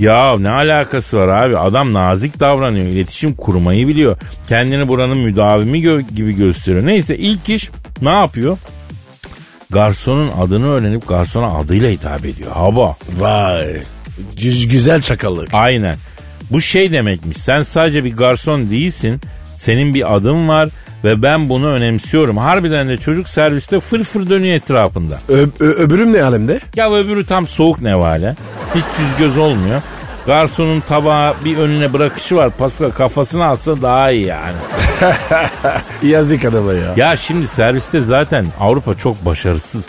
Ya 0.00 0.38
ne 0.38 0.50
alakası 0.50 1.16
var 1.18 1.28
abi? 1.28 1.58
Adam 1.58 1.92
nazik 1.92 2.40
davranıyor. 2.40 2.86
iletişim 2.86 3.34
kurmayı 3.34 3.88
biliyor. 3.88 4.16
Kendini 4.48 4.88
buranın 4.88 5.18
müdavimi 5.18 5.78
gö- 5.82 6.14
gibi 6.14 6.36
gösteriyor. 6.36 6.86
Neyse 6.86 7.16
ilk 7.16 7.48
iş 7.48 7.70
ne 8.02 8.10
yapıyor? 8.10 8.58
Garsonun 9.70 10.30
adını 10.40 10.68
öğrenip 10.70 11.08
garsona 11.08 11.46
adıyla 11.58 11.90
hitap 11.90 12.24
ediyor. 12.26 12.52
Hava. 12.52 12.96
Vay. 13.18 13.76
Gü- 14.36 14.66
güzel 14.68 15.02
çakallık. 15.02 15.48
Aynen. 15.52 15.96
Bu 16.50 16.60
şey 16.60 16.92
demekmiş. 16.92 17.36
Sen 17.36 17.62
sadece 17.62 18.04
bir 18.04 18.16
garson 18.16 18.70
değilsin. 18.70 19.20
Senin 19.56 19.94
bir 19.94 20.14
adın 20.16 20.48
var 20.48 20.68
ve 21.04 21.22
ben 21.22 21.48
bunu 21.48 21.66
önemsiyorum. 21.68 22.36
Harbiden 22.36 22.88
de 22.88 22.96
çocuk 22.98 23.28
serviste 23.28 23.80
fır 23.80 24.04
fır 24.04 24.30
dönüyor 24.30 24.54
etrafında. 24.56 25.18
Ö- 25.28 25.46
ö- 25.60 25.72
öbürüm 25.72 26.12
ne 26.12 26.22
alemde? 26.22 26.60
Ya 26.76 26.92
öbürü 26.94 27.26
tam 27.26 27.46
soğuk 27.46 27.82
nevale. 27.82 28.36
Hiç 28.74 28.84
yüz 29.00 29.16
göz 29.18 29.38
olmuyor. 29.38 29.82
Garsonun 30.26 30.80
tabağı 30.80 31.34
bir 31.44 31.58
önüne 31.58 31.92
bırakışı 31.92 32.36
var. 32.36 32.50
Pascal 32.50 32.90
kafasını 32.90 33.46
alsa 33.46 33.82
daha 33.82 34.10
iyi 34.10 34.26
yani. 34.26 34.56
Yazık 36.02 36.44
adama 36.44 36.72
ya. 36.72 36.94
Ya 36.96 37.16
şimdi 37.16 37.48
serviste 37.48 38.00
zaten 38.00 38.46
Avrupa 38.60 38.94
çok 38.94 39.24
başarısız. 39.24 39.84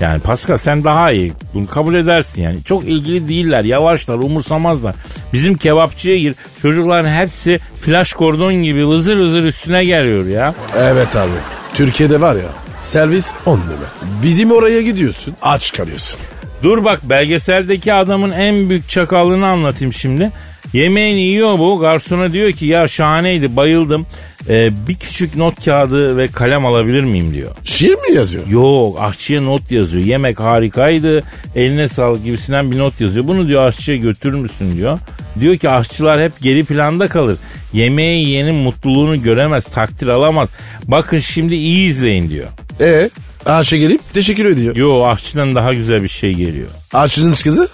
Yani 0.00 0.20
Pascal 0.20 0.56
sen 0.56 0.84
daha 0.84 1.12
iyi. 1.12 1.32
Bunu 1.54 1.66
kabul 1.66 1.94
edersin 1.94 2.42
yani. 2.42 2.64
Çok 2.64 2.84
ilgili 2.84 3.28
değiller. 3.28 3.64
Yavaşlar, 3.64 4.14
umursamazlar. 4.14 4.94
Bizim 5.32 5.54
kebapçıya 5.56 6.18
gir. 6.18 6.34
Çocukların 6.62 7.10
hepsi 7.10 7.60
flash 7.80 8.12
kordon 8.12 8.54
gibi 8.54 8.86
vızır 8.88 9.18
vızır 9.18 9.44
üstüne 9.44 9.84
geliyor 9.84 10.26
ya. 10.26 10.54
Evet 10.76 11.16
abi. 11.16 11.30
Türkiye'de 11.74 12.20
var 12.20 12.34
ya 12.34 12.48
servis 12.80 13.32
on 13.46 13.58
numara. 13.58 13.92
Bizim 14.22 14.52
oraya 14.52 14.82
gidiyorsun 14.82 15.34
aç 15.42 15.72
kalıyorsun. 15.72 16.20
Dur 16.62 16.84
bak 16.84 17.00
belgeseldeki 17.10 17.92
adamın 17.92 18.30
en 18.30 18.68
büyük 18.70 18.88
çakallığını 18.88 19.48
anlatayım 19.48 19.92
şimdi. 19.92 20.30
Yemeğini 20.72 21.22
yiyor 21.22 21.58
bu. 21.58 21.78
Garsona 21.78 22.32
diyor 22.32 22.52
ki 22.52 22.66
ya 22.66 22.88
şahaneydi 22.88 23.56
bayıldım. 23.56 24.06
Ee, 24.48 24.70
bir 24.88 24.94
küçük 24.94 25.36
not 25.36 25.64
kağıdı 25.64 26.16
ve 26.16 26.28
kalem 26.28 26.66
alabilir 26.66 27.04
miyim 27.04 27.34
diyor. 27.34 27.50
Şiir 27.64 27.94
mi 27.94 28.14
yazıyor? 28.14 28.46
Yok 28.46 28.98
aşçıya 29.00 29.40
not 29.40 29.70
yazıyor. 29.70 30.04
Yemek 30.04 30.40
harikaydı. 30.40 31.22
Eline 31.54 31.88
sağlık 31.88 32.24
gibisinden 32.24 32.70
bir 32.70 32.78
not 32.78 33.00
yazıyor. 33.00 33.26
Bunu 33.26 33.48
diyor 33.48 33.66
aşçıya 33.66 33.96
götürür 33.96 34.34
müsün 34.34 34.76
diyor. 34.76 34.98
Diyor 35.40 35.56
ki 35.56 35.70
aşçılar 35.70 36.22
hep 36.22 36.32
geri 36.40 36.64
planda 36.64 37.08
kalır. 37.08 37.36
Yemeği 37.72 38.24
yiyenin 38.24 38.54
mutluluğunu 38.54 39.22
göremez, 39.22 39.64
takdir 39.64 40.06
alamaz. 40.06 40.48
Bakın 40.84 41.18
şimdi 41.18 41.54
iyi 41.54 41.88
izleyin 41.88 42.28
diyor. 42.28 42.48
E 42.80 43.10
Ayşe 43.46 43.78
gelip 43.78 44.14
teşekkür 44.14 44.44
ediyor. 44.44 44.76
Yo 44.76 45.04
aşçıdan 45.04 45.54
daha 45.54 45.74
güzel 45.74 46.02
bir 46.02 46.08
şey 46.08 46.34
geliyor. 46.34 46.70
Ayşe'nin 46.92 47.32
kızı 47.32 47.68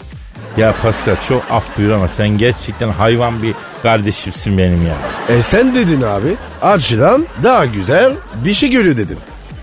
Ya 0.57 0.75
Pascal 0.83 1.17
çok 1.29 1.45
af 1.51 1.79
buyur 1.79 1.91
ama 1.91 2.09
sen 2.09 2.29
gerçekten 2.29 2.89
hayvan 2.89 3.43
bir 3.43 3.55
kardeşimsin 3.83 4.59
benim 4.59 4.87
ya. 4.87 4.97
E 5.29 5.43
sen 5.43 5.75
dedin 5.75 6.03
abi. 6.03 6.35
Açıdan 6.63 7.27
daha 7.43 7.67
güzel 7.67 8.13
bir 8.45 8.55
şey 8.55 8.71
görüyor 8.71 8.97
dedin. 8.97 9.19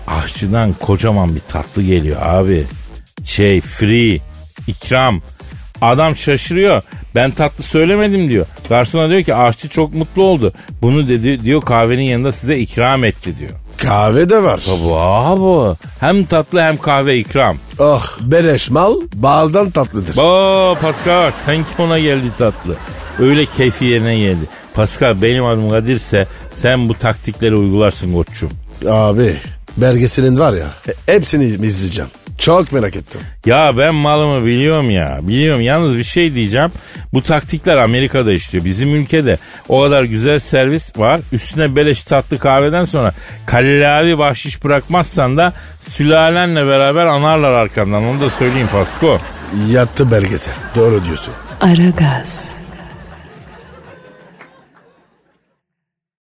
Aşçıdan 0.06 0.72
kocaman 0.72 1.34
bir 1.34 1.40
tatlı 1.40 1.82
geliyor 1.82 2.22
abi. 2.22 2.64
Şey 3.24 3.60
free, 3.60 4.20
ikram. 4.66 5.22
Adam 5.80 6.16
şaşırıyor. 6.16 6.82
Ben 7.14 7.30
tatlı 7.30 7.64
söylemedim 7.64 8.28
diyor. 8.28 8.46
Garsona 8.68 9.08
diyor 9.08 9.22
ki 9.22 9.34
aşçı 9.34 9.68
çok 9.68 9.94
mutlu 9.94 10.22
oldu. 10.22 10.52
Bunu 10.82 11.08
dedi 11.08 11.44
diyor 11.44 11.60
kahvenin 11.60 12.02
yanında 12.02 12.32
size 12.32 12.56
ikram 12.58 13.04
etti 13.04 13.38
diyor. 13.38 13.52
Kahve 13.78 14.28
de 14.28 14.42
var. 14.42 14.60
Bu 14.84 14.96
abi 14.98 15.76
hem 16.00 16.24
tatlı 16.24 16.62
hem 16.62 16.76
kahve 16.76 17.18
ikram. 17.18 17.56
Oh 17.78 18.06
beleş 18.20 18.70
mal 18.70 18.94
baldan 19.14 19.70
tatlıdır. 19.70 20.16
Aa 20.18 20.74
Pascal 20.74 21.30
sanki 21.30 21.68
ona 21.78 21.98
geldi 21.98 22.26
tatlı. 22.38 22.76
Öyle 23.18 23.46
keyfi 23.46 23.84
yerine 23.84 24.18
geldi. 24.18 24.46
Pascal 24.74 25.22
benim 25.22 25.44
adım 25.44 25.70
Kadir'se 25.70 26.26
sen 26.52 26.88
bu 26.88 26.94
taktikleri 26.94 27.56
uygularsın 27.56 28.14
koçum. 28.14 28.50
Abi 28.88 29.36
belgeselin 29.76 30.38
var 30.38 30.52
ya 30.52 30.66
hepsini 31.06 31.44
izleyeceğim. 31.44 32.10
Çok 32.38 32.72
merak 32.72 32.96
ettim. 32.96 33.20
Ya 33.46 33.78
ben 33.78 33.94
malımı 33.94 34.46
biliyorum 34.46 34.90
ya. 34.90 35.18
Biliyorum 35.22 35.60
yalnız 35.60 35.96
bir 35.96 36.04
şey 36.04 36.34
diyeceğim. 36.34 36.70
Bu 37.12 37.22
taktikler 37.22 37.76
Amerika'da 37.76 38.32
işliyor. 38.32 38.64
Bizim 38.64 38.94
ülkede 38.94 39.38
o 39.68 39.82
kadar 39.82 40.02
güzel 40.02 40.38
servis 40.38 40.98
var. 40.98 41.20
Üstüne 41.32 41.76
beleş 41.76 42.04
tatlı 42.04 42.38
kahveden 42.38 42.84
sonra 42.84 43.12
kallavi 43.46 44.18
bahşiş 44.18 44.64
bırakmazsan 44.64 45.36
da 45.36 45.52
sülalenle 45.88 46.66
beraber 46.66 47.06
anarlar 47.06 47.50
arkandan. 47.50 48.04
Onu 48.04 48.20
da 48.20 48.30
söyleyeyim 48.30 48.68
Pasko. 48.72 49.18
Yattı 49.68 50.10
belgesel. 50.10 50.54
Doğru 50.74 51.04
diyorsun. 51.04 51.34
Aragaz. 51.60 52.56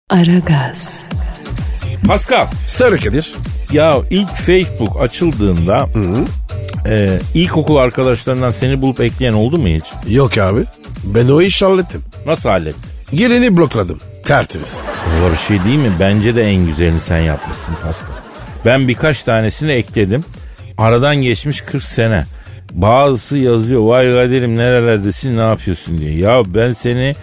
Aragaz. 0.09 1.09
Pascal 2.07 2.47
Sarı 2.67 2.97
Kadir. 2.97 3.33
ya 3.71 3.97
ilk 4.09 4.29
Facebook 4.29 5.01
açıldığında 5.01 5.89
e, 6.87 7.19
ilkokul 7.33 7.75
arkadaşlarından 7.75 8.51
seni 8.51 8.81
bulup 8.81 8.99
ekleyen 9.01 9.33
oldu 9.33 9.57
mu 9.57 9.67
hiç? 9.67 9.83
Yok 10.09 10.37
abi. 10.37 10.63
Ben 11.03 11.27
o 11.27 11.41
işi 11.41 11.65
hallettim. 11.65 12.01
Nasıl 12.27 12.49
hallettin? 12.49 12.81
Geleni 13.13 13.57
blokladım. 13.57 13.99
Tertemiz. 14.25 14.77
Valla 15.21 15.33
bir 15.33 15.37
şey 15.37 15.63
değil 15.63 15.77
mi? 15.79 15.91
Bence 15.99 16.35
de 16.35 16.43
en 16.43 16.65
güzelini 16.65 16.99
sen 16.99 17.19
yapmışsın 17.19 17.73
Pascal. 17.83 18.07
Ben 18.65 18.87
birkaç 18.87 19.23
tanesini 19.23 19.71
ekledim. 19.71 20.23
Aradan 20.77 21.15
geçmiş 21.15 21.61
40 21.61 21.83
sene. 21.83 22.25
Bazısı 22.71 23.37
yazıyor 23.37 23.81
vay 23.81 24.13
Kadir'im 24.13 24.55
nerelerdesin 24.55 25.37
ne 25.37 25.41
yapıyorsun 25.41 25.97
diye. 25.97 26.17
Ya 26.17 26.41
ben 26.45 26.73
seni 26.73 27.15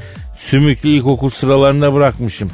sümüklü 0.47 0.89
ilkokul 0.89 1.31
sıralarında 1.31 1.95
bırakmışım. 1.95 2.51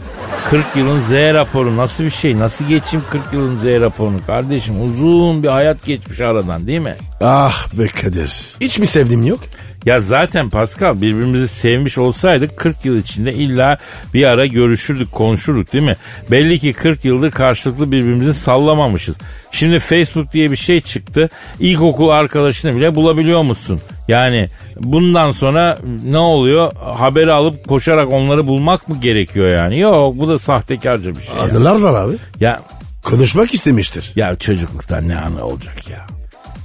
40 0.51 0.65
yılın 0.77 1.01
Z 1.01 1.11
raporu 1.11 1.77
nasıl 1.77 2.05
bir 2.05 2.11
şey? 2.11 2.39
Nasıl 2.39 2.67
geçeyim 2.67 3.05
40 3.11 3.23
yılın 3.33 3.59
Z 3.59 3.65
raporunu 3.65 4.27
kardeşim? 4.27 4.85
Uzun 4.85 5.43
bir 5.43 5.49
hayat 5.49 5.85
geçmiş 5.87 6.21
aradan 6.21 6.67
değil 6.67 6.81
mi? 6.81 6.95
Ah 7.21 7.79
be 7.79 7.87
Kadir. 7.87 8.57
Hiç 8.61 8.79
mi 8.79 8.87
sevdiğim 8.87 9.27
yok? 9.27 9.41
Ya 9.85 10.01
zaten 10.01 10.51
Pascal 10.51 11.01
birbirimizi 11.01 11.49
sevmiş 11.49 11.99
olsaydık 11.99 12.57
40 12.57 12.85
yıl 12.85 12.97
içinde 12.99 13.33
illa 13.33 13.79
bir 14.15 14.25
ara 14.25 14.47
görüşürdük, 14.47 15.13
konuşurduk 15.13 15.73
değil 15.73 15.85
mi? 15.85 15.97
Belli 16.31 16.59
ki 16.59 16.73
40 16.73 17.05
yıldır 17.05 17.31
karşılıklı 17.31 17.93
birbirimizi 17.93 18.35
sallamamışız. 18.35 19.17
Şimdi 19.53 19.79
Facebook 19.79 20.33
diye 20.33 20.51
bir 20.51 20.57
şey 20.57 20.81
çıktı. 20.81 21.29
İlkokul 21.61 22.09
arkadaşını 22.09 22.77
bile 22.77 22.95
bulabiliyor 22.95 23.43
musun? 23.43 23.81
Yani 24.09 24.49
bundan 24.77 25.31
sonra 25.31 25.79
ne 26.05 26.19
oluyor? 26.19 26.73
Haberi 26.97 27.33
alıp 27.33 27.69
koşarak 27.69 28.13
onları 28.13 28.47
bulmak 28.47 28.89
mı 28.89 28.97
gerekiyor 29.01 29.49
yani? 29.49 29.79
Yok 29.79 30.15
bu 30.19 30.29
da 30.29 30.39
sahtekarca 30.39 31.17
bir 31.17 31.21
şey. 31.21 31.35
Anılar 31.41 31.81
var 31.81 32.05
abi. 32.05 32.15
Ya 32.41 32.61
Konuşmak 33.05 33.55
istemiştir. 33.55 34.13
ya 34.17 34.37
çocukluktan 34.37 35.09
ne 35.09 35.17
anı 35.17 35.45
olacak 35.45 35.91
ya? 35.91 36.07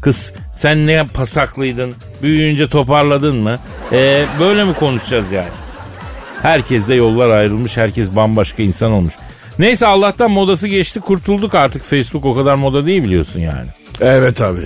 Kız 0.02 0.34
sen 0.56 0.88
ne 0.88 1.06
pasaklıydın? 1.14 1.94
Büyüyünce 2.22 2.68
toparladın 2.68 3.38
mı? 3.38 3.60
Ee, 3.92 4.26
böyle 4.40 4.64
mi 4.64 4.74
konuşacağız 4.74 5.32
yani? 5.32 5.50
Herkes 6.42 6.88
de 6.88 6.94
yollar 6.96 7.30
ayrılmış. 7.30 7.78
Herkes 7.78 8.16
bambaşka 8.16 8.64
insan 8.64 8.92
olmuş. 8.92 9.14
Neyse 9.60 9.88
Allah'tan 9.88 10.32
modası 10.32 10.68
geçti 10.68 11.00
kurtulduk 11.00 11.56
artık. 11.56 11.84
Facebook 11.84 12.26
o 12.26 12.34
kadar 12.34 12.56
moda 12.56 12.86
değil 12.86 13.04
biliyorsun 13.04 13.40
yani. 13.40 13.70
Evet 14.02 14.42
abi. 14.42 14.62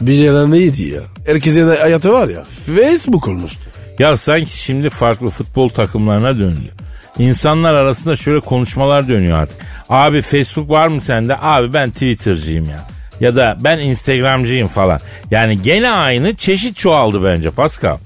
Bir 0.00 0.18
yana 0.18 0.46
neydi 0.46 0.82
ya? 0.82 1.00
Herkesin 1.26 1.68
hayatı 1.68 2.12
var 2.12 2.28
ya. 2.28 2.44
Facebook 2.76 3.28
olmuştu. 3.28 3.60
Ya 3.98 4.16
sanki 4.16 4.58
şimdi 4.58 4.90
farklı 4.90 5.30
futbol 5.30 5.68
takımlarına 5.68 6.38
döndü. 6.38 6.70
İnsanlar 7.18 7.74
arasında 7.74 8.16
şöyle 8.16 8.40
konuşmalar 8.40 9.08
dönüyor 9.08 9.38
artık. 9.38 9.56
Abi 9.88 10.22
Facebook 10.22 10.70
var 10.70 10.88
mı 10.88 11.00
sende? 11.00 11.36
Abi 11.40 11.72
ben 11.72 11.90
Twitter'cıyım 11.90 12.64
ya. 12.64 12.84
Ya 13.20 13.36
da 13.36 13.56
ben 13.60 13.78
Instagram'cıyım 13.78 14.68
falan. 14.68 15.00
Yani 15.30 15.62
gene 15.62 15.90
aynı 15.90 16.34
çeşit 16.34 16.76
çoğaldı 16.76 17.24
bence 17.24 17.50
Pascal. 17.50 17.96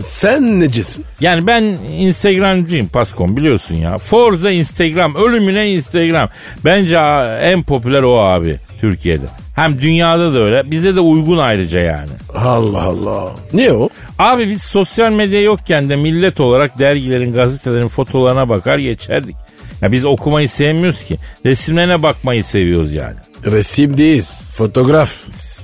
Sen 0.00 0.60
necesin? 0.60 1.04
Yani 1.20 1.46
ben 1.46 1.62
Instagram'cıyım 1.98 2.88
Pascal 2.88 3.36
biliyorsun 3.36 3.74
ya. 3.74 3.98
Forza 3.98 4.50
Instagram, 4.50 5.14
ölümüne 5.14 5.70
Instagram. 5.70 6.28
Bence 6.64 6.96
en 7.40 7.62
popüler 7.62 8.02
o 8.02 8.18
abi 8.20 8.60
Türkiye'de. 8.80 9.43
Hem 9.54 9.80
dünyada 9.80 10.34
da 10.34 10.38
öyle. 10.38 10.70
Bize 10.70 10.96
de 10.96 11.00
uygun 11.00 11.38
ayrıca 11.38 11.80
yani. 11.80 12.10
Allah 12.34 12.82
Allah. 12.82 13.32
Ne 13.52 13.72
o? 13.72 13.88
Abi 14.18 14.48
biz 14.48 14.62
sosyal 14.62 15.12
medya 15.12 15.42
yokken 15.42 15.88
de 15.88 15.96
millet 15.96 16.40
olarak 16.40 16.78
dergilerin, 16.78 17.32
gazetelerin 17.32 17.88
fotolarına 17.88 18.48
bakar 18.48 18.78
geçerdik. 18.78 19.36
Ya 19.82 19.92
biz 19.92 20.04
okumayı 20.04 20.48
sevmiyoruz 20.48 21.04
ki. 21.04 21.16
Resimlerine 21.46 22.02
bakmayı 22.02 22.44
seviyoruz 22.44 22.92
yani. 22.92 23.16
Resim 23.46 23.96
değil. 23.96 24.24
Fotoğraf. 24.52 25.14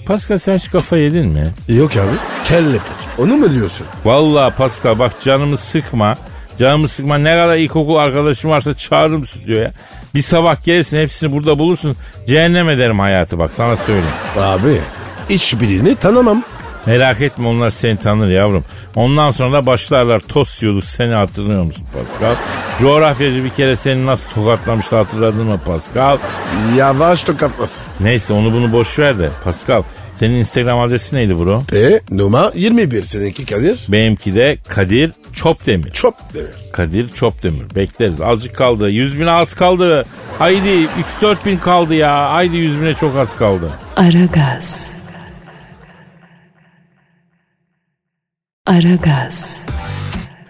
Pascal 0.06 0.38
sen 0.38 0.56
hiç 0.56 0.70
kafa 0.70 0.96
yedin 0.96 1.26
mi? 1.26 1.48
Yok 1.68 1.92
abi. 1.96 2.44
Kelle. 2.44 2.76
Onu 3.18 3.36
mu 3.36 3.54
diyorsun? 3.54 3.86
Vallahi 4.04 4.54
Pascal 4.54 4.98
bak 4.98 5.20
canımı 5.20 5.56
sıkma. 5.56 6.16
Canımı 6.58 6.88
sıkma 6.88 7.18
ne 7.18 7.32
kadar 7.34 7.56
ilkokul 7.56 7.96
arkadaşım 7.96 8.50
varsa 8.50 8.74
çağırırım 8.74 9.24
diyor 9.46 9.62
ya. 9.64 9.72
Bir 10.14 10.22
sabah 10.22 10.64
gelirsin 10.64 10.98
hepsini 11.00 11.32
burada 11.32 11.58
bulursun. 11.58 11.96
Cehennem 12.26 12.68
ederim 12.68 12.98
hayatı 12.98 13.38
bak 13.38 13.52
sana 13.52 13.76
söyleyeyim. 13.76 14.14
Abi 14.38 14.80
hiçbirini 15.30 15.94
tanımam. 15.96 16.42
Merak 16.86 17.20
etme 17.20 17.48
onlar 17.48 17.70
seni 17.70 17.96
tanır 17.96 18.28
yavrum. 18.30 18.64
Ondan 18.96 19.30
sonra 19.30 19.52
da 19.52 19.66
başlarlar 19.66 20.20
tost 20.20 20.62
yiyorduk 20.62 20.84
seni 20.84 21.14
hatırlıyor 21.14 21.62
musun 21.64 21.84
Pascal? 21.92 22.34
Coğrafyacı 22.80 23.44
bir 23.44 23.50
kere 23.50 23.76
seni 23.76 24.06
nasıl 24.06 24.30
tokatlamıştı 24.30 24.96
hatırladın 24.96 25.46
mı 25.46 25.60
Pascal? 25.66 26.18
Yavaş 26.76 27.24
tokatlasın. 27.24 27.86
Neyse 28.00 28.32
onu 28.32 28.52
bunu 28.52 28.72
boş 28.72 28.98
ver 28.98 29.18
de 29.18 29.28
Pascal. 29.44 29.82
Senin 30.20 30.34
Instagram 30.34 30.80
adresi 30.80 31.16
neydi 31.16 31.38
bro? 31.38 31.62
E 31.72 32.00
numara 32.10 32.52
21 32.54 33.02
seninki 33.02 33.46
Kadir. 33.46 33.86
Benimki 33.88 34.34
de 34.34 34.58
Kadir 34.68 35.12
Çopdemir. 35.32 35.90
Çok 35.92 36.34
demir. 36.34 36.50
Kadir 36.72 37.08
Çopdemir. 37.08 37.74
Bekleriz. 37.74 38.20
Azıcık 38.20 38.56
kaldı. 38.56 38.90
100 38.90 39.20
bin 39.20 39.26
az 39.26 39.54
kaldı. 39.54 40.04
Haydi 40.38 40.88
3-4 41.20 41.44
bin 41.46 41.58
kaldı 41.58 41.94
ya. 41.94 42.32
Haydi 42.32 42.56
100 42.56 42.80
bine 42.80 42.94
çok 42.94 43.16
az 43.16 43.36
kaldı. 43.36 43.70
Aragaz. 43.96 44.90
Aragaz. 48.66 49.66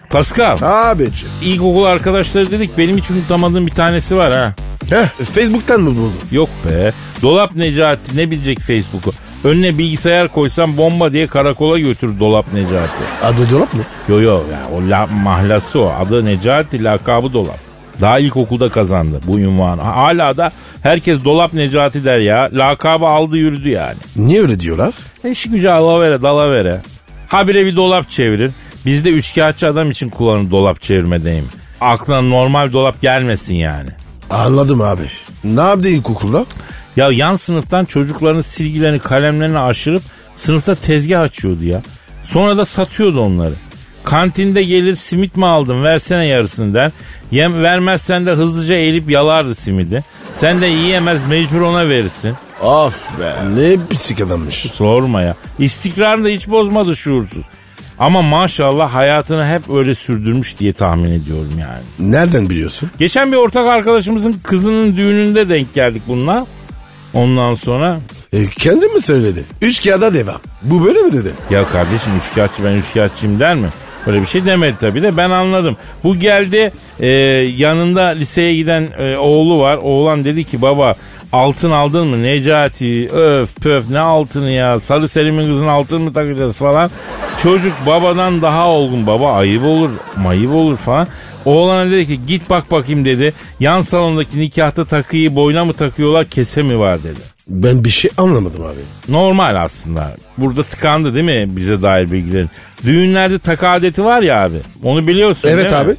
Pascal. 0.09 0.57
Abicim. 0.61 1.29
İlkokul 1.43 1.83
arkadaşları 1.83 2.51
dedik. 2.51 2.77
Benim 2.77 2.97
hiç 2.97 3.11
unutamadığım 3.11 3.65
bir 3.65 3.71
tanesi 3.71 4.17
var 4.17 4.31
ha. 4.31 4.55
Heh, 4.91 5.05
Facebook'tan 5.05 5.81
mı 5.81 5.89
buldun? 5.89 6.13
Yok 6.31 6.49
be. 6.69 6.91
Dolap 7.21 7.55
Necati 7.55 8.17
ne 8.17 8.31
bilecek 8.31 8.59
Facebook'u? 8.59 9.11
Önüne 9.43 9.77
bilgisayar 9.77 10.27
koysam 10.27 10.77
bomba 10.77 11.13
diye 11.13 11.27
karakola 11.27 11.79
götürür 11.79 12.19
Dolap 12.19 12.53
Necati. 12.53 13.03
Adı 13.23 13.51
dolap 13.51 13.73
mı? 13.73 13.81
Yo 14.09 14.21
yo 14.21 14.33
ya, 14.51 14.77
o 14.77 14.89
la, 14.89 15.07
mahlası 15.07 15.81
o. 15.81 15.93
Adı 15.99 16.25
Necati 16.25 16.83
lakabı 16.83 17.33
Dolap. 17.33 17.59
Daha 18.01 18.19
ilkokulda 18.19 18.69
kazandı 18.69 19.19
bu 19.27 19.39
ünvanı. 19.39 19.81
Hala 19.81 20.37
da 20.37 20.51
herkes 20.83 21.23
Dolap 21.23 21.53
Necati 21.53 22.05
der 22.05 22.17
ya. 22.17 22.49
Lakabı 22.53 23.05
aldı 23.05 23.37
yürüdü 23.37 23.69
yani. 23.69 23.97
Niye 24.15 24.41
öyle 24.41 24.59
diyorlar? 24.59 24.93
İşi 25.23 25.49
gücü 25.49 25.69
alavere 25.69 26.21
dalavere. 26.21 26.81
Habire 27.27 27.65
bir 27.65 27.75
dolap 27.75 28.09
çevirir. 28.09 28.51
Bizde 28.85 29.09
üçkağıtçı 29.09 29.67
adam 29.67 29.91
için 29.91 30.09
kullanır 30.09 30.51
dolap 30.51 30.81
çevirmedeyim. 30.81 31.45
Aklına 31.81 32.21
normal 32.21 32.73
dolap 32.73 33.01
gelmesin 33.01 33.55
yani. 33.55 33.89
Anladım 34.31 34.81
abi. 34.81 35.01
Ne 35.43 35.61
yaptı 35.61 35.87
ilkokulda? 35.87 36.45
Ya 36.95 37.09
yan 37.11 37.35
sınıftan 37.35 37.85
çocukların 37.85 38.41
silgilerini 38.41 38.99
kalemlerini 38.99 39.59
aşırıp 39.59 40.03
sınıfta 40.35 40.75
tezgah 40.75 41.21
açıyordu 41.21 41.63
ya. 41.63 41.81
Sonra 42.23 42.57
da 42.57 42.65
satıyordu 42.65 43.21
onları. 43.21 43.53
Kantinde 44.03 44.63
gelir 44.63 44.95
simit 44.95 45.37
mi 45.37 45.45
aldın 45.45 45.83
versene 45.83 46.25
yarısını 46.27 46.73
der. 46.73 46.91
Yem, 47.31 47.63
vermezsen 47.63 48.25
de 48.25 48.31
hızlıca 48.31 48.75
eğilip 48.75 49.09
yalardı 49.09 49.55
simidi. 49.55 50.03
Sen 50.33 50.61
de 50.61 50.67
yiyemez 50.67 51.27
mecbur 51.27 51.61
ona 51.61 51.89
verirsin. 51.89 52.35
Of 52.61 53.19
be. 53.19 53.33
Ne 53.55 53.77
pislik 53.89 54.21
adammış. 54.21 54.55
Sorma 54.73 55.21
ya. 55.21 55.35
İstikrarını 55.59 56.25
da 56.25 56.29
hiç 56.29 56.49
bozmadı 56.49 56.95
şuursuz. 56.95 57.43
Ama 58.01 58.21
maşallah 58.21 58.93
hayatını 58.93 59.47
hep 59.47 59.69
öyle 59.75 59.95
sürdürmüş 59.95 60.59
diye 60.59 60.73
tahmin 60.73 61.11
ediyorum 61.11 61.51
yani. 61.59 62.11
Nereden 62.13 62.49
biliyorsun? 62.49 62.91
Geçen 62.99 63.31
bir 63.31 63.37
ortak 63.37 63.67
arkadaşımızın 63.67 64.35
kızının 64.43 64.97
düğününde 64.97 65.49
denk 65.49 65.73
geldik 65.73 66.01
bununla. 66.07 66.45
Ondan 67.13 67.53
sonra 67.53 67.99
E, 68.33 68.47
kendi 68.47 68.85
mi 68.85 69.01
söyledi? 69.01 69.43
Üç 69.61 69.83
kağıda 69.85 70.13
devam. 70.13 70.39
Bu 70.61 70.85
böyle 70.85 70.99
mi 70.99 71.13
dedi? 71.13 71.33
ya 71.49 71.65
kardeşim 71.69 72.17
üçkağıtçı 72.17 72.63
ben 72.63 72.73
üçkağıtçıyım 72.73 73.39
der 73.39 73.55
mi? 73.55 73.67
Öyle 74.07 74.21
bir 74.21 74.25
şey 74.25 74.45
demedi 74.45 74.75
tabii 74.79 75.01
de 75.03 75.17
ben 75.17 75.29
anladım. 75.29 75.77
Bu 76.03 76.15
geldi 76.19 76.71
e, 76.99 77.07
yanında 77.57 78.01
liseye 78.07 78.55
giden 78.55 78.89
e, 78.97 79.17
oğlu 79.17 79.59
var. 79.59 79.79
Oğlan 79.81 80.25
dedi 80.25 80.43
ki 80.43 80.61
baba 80.61 80.95
altın 81.33 81.71
aldın 81.71 82.07
mı 82.07 82.23
Necati 82.23 83.09
öf 83.09 83.55
pöf 83.55 83.89
ne 83.89 83.99
altını 83.99 84.51
ya 84.51 84.79
Sarı 84.79 85.07
Selim'in 85.07 85.47
kızın 85.51 85.67
altın 85.67 86.01
mı 86.01 86.13
takacağız 86.13 86.55
falan. 86.55 86.91
Çocuk 87.43 87.73
babadan 87.87 88.41
daha 88.41 88.69
olgun 88.69 89.07
baba 89.07 89.33
ayıp 89.33 89.65
olur 89.65 89.89
mayıp 90.17 90.51
olur 90.51 90.77
falan. 90.77 91.07
Oğlana 91.45 91.91
dedi 91.91 92.07
ki 92.07 92.19
git 92.27 92.49
bak 92.49 92.71
bakayım 92.71 93.05
dedi. 93.05 93.33
Yan 93.59 93.81
salondaki 93.81 94.39
nikahta 94.39 94.85
takıyı 94.85 95.35
boyuna 95.35 95.65
mı 95.65 95.73
takıyorlar 95.73 96.25
kese 96.25 96.63
mi 96.63 96.79
var 96.79 97.03
dedi. 97.03 97.19
Ben 97.47 97.83
bir 97.83 97.89
şey 97.89 98.11
anlamadım 98.17 98.65
abi. 98.65 99.11
Normal 99.13 99.55
aslında. 99.63 100.15
Burada 100.37 100.63
tıkandı 100.63 101.13
değil 101.15 101.25
mi 101.25 101.45
bize 101.57 101.81
dair 101.81 102.11
bilgilerin? 102.11 102.49
Düğünlerde 102.85 103.39
takı 103.39 103.67
adeti 103.67 104.05
var 104.05 104.21
ya 104.21 104.43
abi. 104.43 104.57
Onu 104.83 105.07
biliyorsun 105.07 105.49
Evet 105.49 105.71
değil 105.71 105.75
mi? 105.75 105.91
abi. 105.91 105.95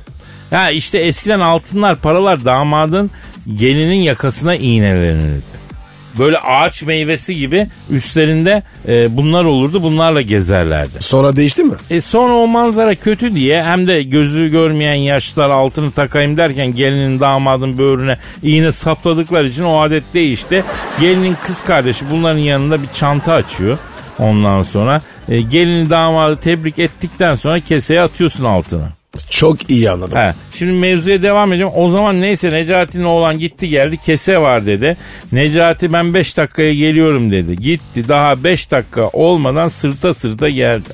Ya 0.51 0.71
işte 0.71 0.99
eskiden 0.99 1.40
altınlar 1.40 1.97
paralar 1.97 2.45
damadın 2.45 3.11
gelinin 3.57 4.02
yakasına 4.02 4.57
iğnelenirdi. 4.57 5.62
Böyle 6.18 6.38
ağaç 6.38 6.83
meyvesi 6.83 7.37
gibi 7.37 7.66
üstlerinde 7.90 8.62
e, 8.88 9.16
bunlar 9.16 9.44
olurdu 9.44 9.83
bunlarla 9.83 10.20
gezerlerdi. 10.20 10.92
Sonra 11.00 11.37
değişti 11.37 11.64
mi? 11.64 11.74
E 11.90 12.00
sonra 12.00 12.35
o 12.35 12.46
manzara 12.46 12.94
kötü 12.94 13.35
diye 13.35 13.62
hem 13.62 13.87
de 13.87 14.02
gözü 14.02 14.48
görmeyen 14.48 14.94
yaşlılar 14.94 15.50
altını 15.50 15.90
takayım 15.90 16.37
derken 16.37 16.74
gelinin 16.74 17.20
damadın 17.20 17.78
böğrüne 17.78 18.18
iğne 18.42 18.72
sapladıkları 18.72 19.48
için 19.48 19.64
o 19.64 19.81
adet 19.81 20.05
değişti. 20.14 20.64
Gelinin 21.00 21.37
kız 21.46 21.61
kardeşi 21.61 22.11
bunların 22.11 22.38
yanında 22.38 22.83
bir 22.83 22.88
çanta 22.94 23.33
açıyor. 23.33 23.78
Ondan 24.18 24.62
sonra 24.62 25.00
e, 25.28 25.40
gelini 25.40 25.90
damadı 25.90 26.37
tebrik 26.37 26.78
ettikten 26.78 27.35
sonra 27.35 27.61
keseye 27.61 28.00
atıyorsun 28.00 28.44
altını. 28.44 28.88
Çok 29.31 29.70
iyi 29.70 29.90
anladım. 29.90 30.18
He, 30.18 30.35
şimdi 30.55 30.72
mevzuya 30.72 31.22
devam 31.22 31.53
ediyorum. 31.53 31.75
O 31.77 31.88
zaman 31.88 32.20
neyse 32.20 32.51
Necati'nin 32.51 33.05
oğlan 33.05 33.38
gitti 33.38 33.68
geldi 33.68 33.96
kese 33.96 34.38
var 34.38 34.66
dedi. 34.66 34.96
Necati 35.33 35.92
ben 35.92 36.14
5 36.14 36.37
dakikaya 36.37 36.75
geliyorum 36.75 37.33
dedi. 37.33 37.57
Gitti 37.57 38.09
daha 38.09 38.44
5 38.44 38.70
dakika 38.70 39.09
olmadan 39.09 39.68
sırta 39.68 40.14
sırta 40.14 40.48
geldi. 40.48 40.88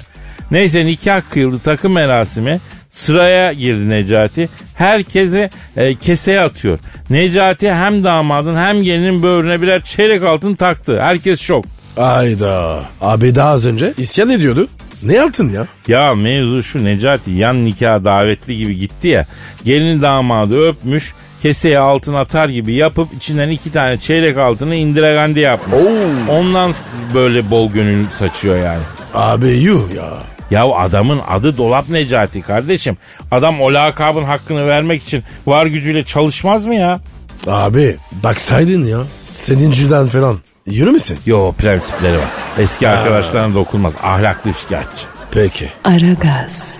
Neyse 0.50 0.86
nikah 0.86 1.20
kıyıldı 1.30 1.58
takım 1.64 1.92
merasimi. 1.92 2.60
Sıraya 2.90 3.52
girdi 3.52 3.88
Necati. 3.88 4.48
Herkese 4.74 5.50
e, 5.76 5.94
keseye 5.94 6.40
atıyor. 6.40 6.78
Necati 7.10 7.72
hem 7.72 8.04
damadın 8.04 8.56
hem 8.56 8.82
gelinin 8.82 9.22
böğrüne 9.22 9.62
birer 9.62 9.82
çeyrek 9.82 10.22
altın 10.22 10.54
taktı. 10.54 11.00
Herkes 11.02 11.40
şok. 11.40 11.64
Ayda. 11.96 12.84
Abi 13.00 13.34
daha 13.34 13.50
az 13.50 13.66
önce 13.66 13.94
isyan 13.98 14.30
ediyordu. 14.30 14.68
Ne 15.02 15.22
altın 15.22 15.48
ya? 15.48 15.66
Ya 15.88 16.14
mevzu 16.14 16.62
şu 16.62 16.84
Necati 16.84 17.30
yan 17.30 17.64
nikah 17.64 18.04
davetli 18.04 18.56
gibi 18.56 18.78
gitti 18.78 19.08
ya. 19.08 19.26
Gelini 19.64 20.02
damadı 20.02 20.68
öpmüş 20.68 21.14
keseye 21.42 21.78
altın 21.78 22.14
atar 22.14 22.48
gibi 22.48 22.74
yapıp 22.74 23.08
içinden 23.16 23.48
iki 23.48 23.72
tane 23.72 23.98
çeyrek 23.98 24.38
altını 24.38 24.74
Indira 24.74 25.14
Gandhi 25.14 25.40
yapmış. 25.40 25.78
Oo. 25.78 26.32
Ondan 26.32 26.74
böyle 27.14 27.50
bol 27.50 27.70
gönül 27.72 28.06
saçıyor 28.10 28.56
yani. 28.56 28.82
Abi 29.14 29.48
yuh 29.48 29.94
ya. 29.96 30.08
Ya 30.50 30.64
adamın 30.64 31.20
adı 31.28 31.56
Dolap 31.56 31.88
Necati 31.88 32.42
kardeşim. 32.42 32.96
Adam 33.30 33.60
o 33.60 33.74
lakabın 33.74 34.24
hakkını 34.24 34.66
vermek 34.66 35.02
için 35.02 35.22
var 35.46 35.66
gücüyle 35.66 36.04
çalışmaz 36.04 36.66
mı 36.66 36.74
ya? 36.74 37.00
Abi 37.46 37.96
baksaydın 38.24 38.86
ya. 38.86 38.98
Senin 39.22 39.72
cüdan 39.72 40.06
falan. 40.06 40.36
Yürü 40.70 40.90
müsün? 40.90 41.18
Yo 41.26 41.52
prensipleri 41.52 42.16
var. 42.16 42.28
Eski 42.58 42.88
arkadaşlarına 42.88 43.54
dokunmaz. 43.54 43.94
Ahlaklı 44.02 44.54
şikayetçi. 44.54 45.06
Peki. 45.30 45.68
Aragaz. 45.84 46.78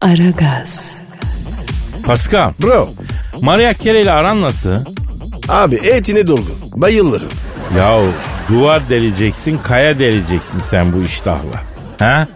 Aragaz. 0.00 1.02
Pascal, 2.06 2.52
Bro. 2.62 2.88
Maria 3.40 3.74
Carey 3.74 4.02
ile 4.02 4.10
aran 4.10 4.42
nasıl? 4.42 4.84
Abi 5.48 5.74
etine 5.74 6.26
dolgun. 6.26 6.56
Bayılırım. 6.76 7.28
Ya 7.78 8.00
duvar 8.48 8.88
deleceksin, 8.88 9.58
kaya 9.58 9.98
deleceksin 9.98 10.58
sen 10.58 10.92
bu 10.92 11.02
iştahla. 11.02 11.62
Ha? 11.98 12.26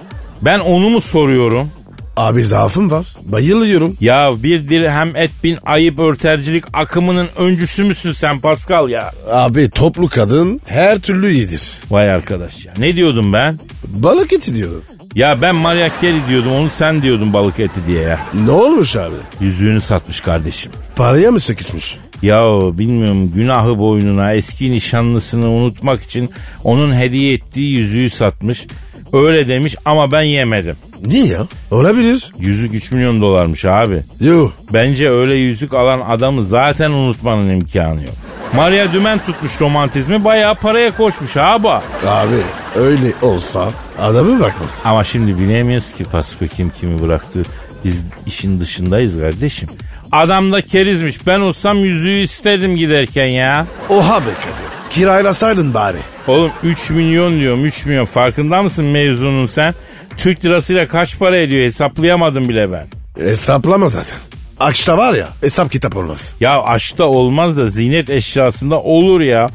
Ben 0.42 0.58
onu 0.58 0.88
mu 0.90 1.00
soruyorum? 1.00 1.70
Abi 2.16 2.42
zaafım 2.42 2.90
var. 2.90 3.06
Bayılıyorum. 3.22 3.96
Ya 4.00 4.30
bir 4.42 4.68
dirhem 4.68 5.16
et 5.16 5.30
bin 5.44 5.58
ayıp 5.64 5.98
örtercilik 5.98 6.64
akımının 6.72 7.28
öncüsü 7.36 7.84
müsün 7.84 8.12
sen 8.12 8.40
Pascal 8.40 8.88
ya? 8.88 9.12
Abi 9.32 9.70
toplu 9.70 10.08
kadın 10.08 10.60
her 10.66 10.98
türlü 10.98 11.32
iyidir. 11.32 11.72
Vay 11.90 12.10
arkadaş 12.10 12.64
ya. 12.66 12.74
Ne 12.78 12.96
diyordum 12.96 13.32
ben? 13.32 13.60
Balık 13.88 14.32
eti 14.32 14.54
diyordun. 14.54 14.82
Ya 15.14 15.42
ben 15.42 15.54
Maria 15.54 15.90
Carey 16.02 16.20
diyordum 16.28 16.52
onu 16.52 16.70
sen 16.70 17.02
diyordun 17.02 17.32
balık 17.32 17.60
eti 17.60 17.86
diye 17.86 18.02
ya. 18.02 18.20
Ne 18.44 18.50
olmuş 18.50 18.96
abi? 18.96 19.14
Yüzüğünü 19.40 19.80
satmış 19.80 20.20
kardeşim. 20.20 20.72
Paraya 20.96 21.30
mı 21.30 21.40
sıkışmış? 21.40 21.96
Ya 22.22 22.42
bilmiyorum 22.78 23.32
günahı 23.34 23.78
boynuna 23.78 24.32
eski 24.34 24.70
nişanlısını 24.70 25.50
unutmak 25.50 26.02
için 26.02 26.30
onun 26.64 26.94
hediye 26.94 27.32
ettiği 27.34 27.72
yüzüğü 27.76 28.10
satmış. 28.10 28.66
Öyle 29.12 29.48
demiş 29.48 29.76
ama 29.84 30.12
ben 30.12 30.22
yemedim. 30.22 30.76
Niye 31.06 31.26
ya? 31.26 31.46
Olabilir. 31.70 32.32
Yüzük 32.38 32.74
3 32.74 32.92
milyon 32.92 33.20
dolarmış 33.22 33.64
abi. 33.64 34.02
Yuh. 34.20 34.50
Bence 34.72 35.10
öyle 35.10 35.34
yüzük 35.34 35.74
alan 35.74 36.00
adamı 36.00 36.44
zaten 36.44 36.90
unutmanın 36.90 37.50
imkanı 37.50 38.02
yok. 38.02 38.14
Maria 38.54 38.92
dümen 38.92 39.18
tutmuş 39.18 39.60
romantizmi 39.60 40.24
bayağı 40.24 40.54
paraya 40.54 40.96
koşmuş 40.96 41.36
abi. 41.36 41.68
Abi 42.06 42.36
öyle 42.76 43.12
olsa 43.22 43.70
adamı 43.98 44.40
bakmaz. 44.40 44.82
Ama 44.84 45.04
şimdi 45.04 45.38
bilemiyoruz 45.38 45.92
ki 45.92 46.04
Pasko 46.04 46.46
kim 46.46 46.70
kimi 46.70 47.02
bıraktı. 47.02 47.42
Biz 47.84 48.04
işin 48.26 48.60
dışındayız 48.60 49.20
kardeşim. 49.20 49.68
Adam 50.12 50.52
da 50.52 50.60
kerizmiş. 50.60 51.26
Ben 51.26 51.40
olsam 51.40 51.78
yüzüğü 51.78 52.10
istedim 52.18 52.76
giderken 52.76 53.24
ya. 53.26 53.66
Oha 53.88 54.20
be 54.20 54.24
Kadir. 54.24 54.85
Kiraylasaydın 54.96 55.74
bari. 55.74 55.96
Oğlum 56.26 56.50
3 56.62 56.90
milyon 56.90 57.40
diyorum 57.40 57.64
3 57.64 57.86
milyon. 57.86 58.04
Farkında 58.04 58.62
mısın 58.62 58.84
mevzunun 58.84 59.46
sen? 59.46 59.74
Türk 60.16 60.44
lirasıyla 60.44 60.88
kaç 60.88 61.18
para 61.18 61.36
ediyor 61.36 61.64
hesaplayamadım 61.64 62.48
bile 62.48 62.72
ben. 62.72 62.86
Hesaplama 63.18 63.88
zaten. 63.88 64.16
Akşta 64.60 64.98
var 64.98 65.14
ya 65.14 65.28
hesap 65.40 65.72
kitap 65.72 65.96
olmaz. 65.96 66.34
Ya 66.40 66.62
aşkta 66.62 67.04
olmaz 67.04 67.56
da 67.56 67.66
ziynet 67.66 68.10
eşyasında 68.10 68.80
olur 68.80 69.20
ya. 69.20 69.46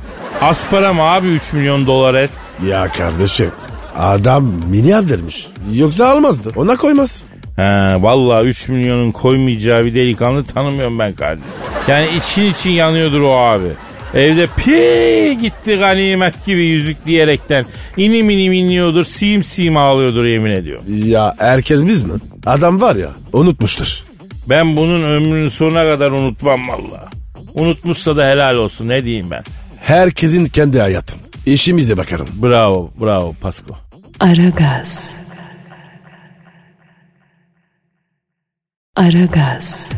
Az 0.42 0.66
para 0.72 0.94
mı 0.94 1.02
abi 1.02 1.28
3 1.28 1.54
milyon 1.54 1.86
dolar 1.88 2.14
es? 2.14 2.32
Ya 2.68 2.92
kardeşim 2.92 3.52
adam 3.98 4.44
milyardermiş. 4.70 5.48
Yoksa 5.74 6.10
almazdı. 6.10 6.52
Ona 6.56 6.76
koymaz. 6.76 7.24
He 7.56 7.62
vallahi 8.04 8.44
3 8.44 8.68
milyonun 8.68 9.12
koymayacağı 9.12 9.86
bir 9.86 9.96
delikanlı 9.96 10.44
tanımıyorum 10.44 11.00
ben 11.00 11.14
kardeşim. 11.14 11.52
Yani 11.88 12.08
için 12.18 12.44
için 12.44 12.70
yanıyordur 12.70 13.22
o 13.22 13.38
abi. 13.38 13.68
Evde 14.14 14.48
pi 14.48 15.38
gitti 15.42 15.76
ganimet 15.78 16.46
gibi 16.46 16.66
yüzük 16.66 17.06
diyerekten 17.06 17.66
inim 17.98 18.30
inim 18.30 18.54
inliyordur 18.54 19.04
sim 19.04 19.44
sim 19.44 19.78
ağlıyordur 19.78 20.26
yemin 20.26 20.52
ediyorum. 20.52 20.84
Ya 20.88 21.36
herkes 21.38 21.86
biz 21.86 22.02
mi? 22.04 22.14
Adam 22.46 22.82
var 22.82 22.96
ya 22.96 23.10
unutmuştur. 23.34 24.04
Ben 24.50 24.78
bunun 24.78 25.04
ömrünün 25.04 25.50
sonuna 25.50 25.84
kadar 25.84 26.12
unutmam 26.12 26.68
vallahi. 26.68 27.06
Unutmuşsa 27.54 28.18
da 28.18 28.26
helal 28.26 28.56
olsun 28.56 28.88
ne 28.88 29.06
diyeyim 29.06 29.32
ben. 29.32 29.44
Herkesin 29.82 30.46
kendi 30.46 30.80
hayatı. 30.80 31.18
İşimize 31.46 31.98
bakarım. 31.98 32.28
Bravo 32.44 32.92
bravo 33.02 33.34
Pasko. 33.42 33.76
Aragaz. 34.20 35.22
Aragaz. 38.96 39.90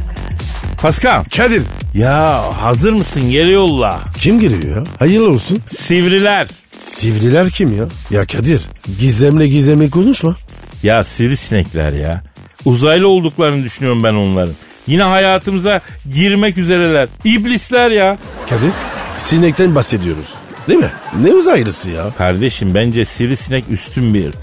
Pascal 0.84 1.24
Kadir. 1.24 1.64
ya 1.94 2.44
hazır 2.62 2.94
mısın 2.94 3.32
geri 3.32 3.52
yolla. 3.52 4.00
Kim 4.18 4.40
geliyor 4.40 4.78
ya? 4.78 4.84
Hayırlı 5.00 5.30
olsun. 5.30 5.60
Sivriler. 5.66 6.48
Sivriler 6.86 7.50
kim 7.50 7.78
ya? 7.78 7.86
Ya 8.10 8.26
Kadir 8.26 8.62
gizemle 9.00 9.48
gizemli 9.48 9.90
konuşma. 9.90 10.36
Ya 10.84 11.04
sivrisinekler 11.04 11.94
ya. 11.94 12.24
Uzaylı 12.66 13.08
olduklarını 13.08 13.64
düşünüyorum 13.64 14.04
ben 14.04 14.14
onların. 14.14 14.54
Yine 14.88 15.04
hayatımıza 15.04 15.82
girmek 16.14 16.58
üzereler. 16.58 17.08
İblisler 17.26 17.92
ya. 17.92 18.18
Kadir 18.50 18.72
sinekten 19.18 19.76
bahsediyoruz. 19.76 20.28
Değil 20.70 20.80
mi? 20.80 20.92
Ne 21.22 21.34
uzaylısı 21.34 21.90
ya? 21.90 22.06
Kardeşim 22.18 22.76
bence 22.76 23.06
sivrisinek 23.06 23.66
üstün 23.70 24.14
bir. 24.14 24.34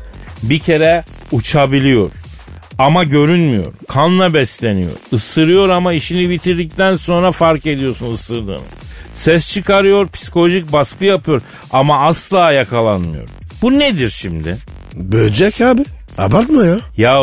Bir 0.43 0.59
kere 0.59 1.05
uçabiliyor. 1.33 2.11
Ama 2.81 3.05
görünmüyor. 3.05 3.73
Kanla 3.89 4.35
besleniyor. 4.35 4.91
Isırıyor 5.13 5.69
ama 5.69 5.93
işini 5.93 6.31
bitirdikten 6.31 6.97
sonra 6.97 7.33
fark 7.33 7.67
ediyorsun 7.67 8.13
ısırdığını. 8.13 8.61
Ses 9.15 9.53
çıkarıyor, 9.53 10.09
psikolojik 10.09 10.73
baskı 10.73 11.05
yapıyor 11.05 11.41
ama 11.71 12.07
asla 12.07 12.53
yakalanmıyor. 12.53 13.29
Bu 13.63 13.79
nedir 13.79 14.11
şimdi? 14.11 14.57
Böcek 14.95 15.61
abi. 15.61 15.85
Abartma 16.19 16.65
ya. 16.65 16.79
Ya 16.97 17.23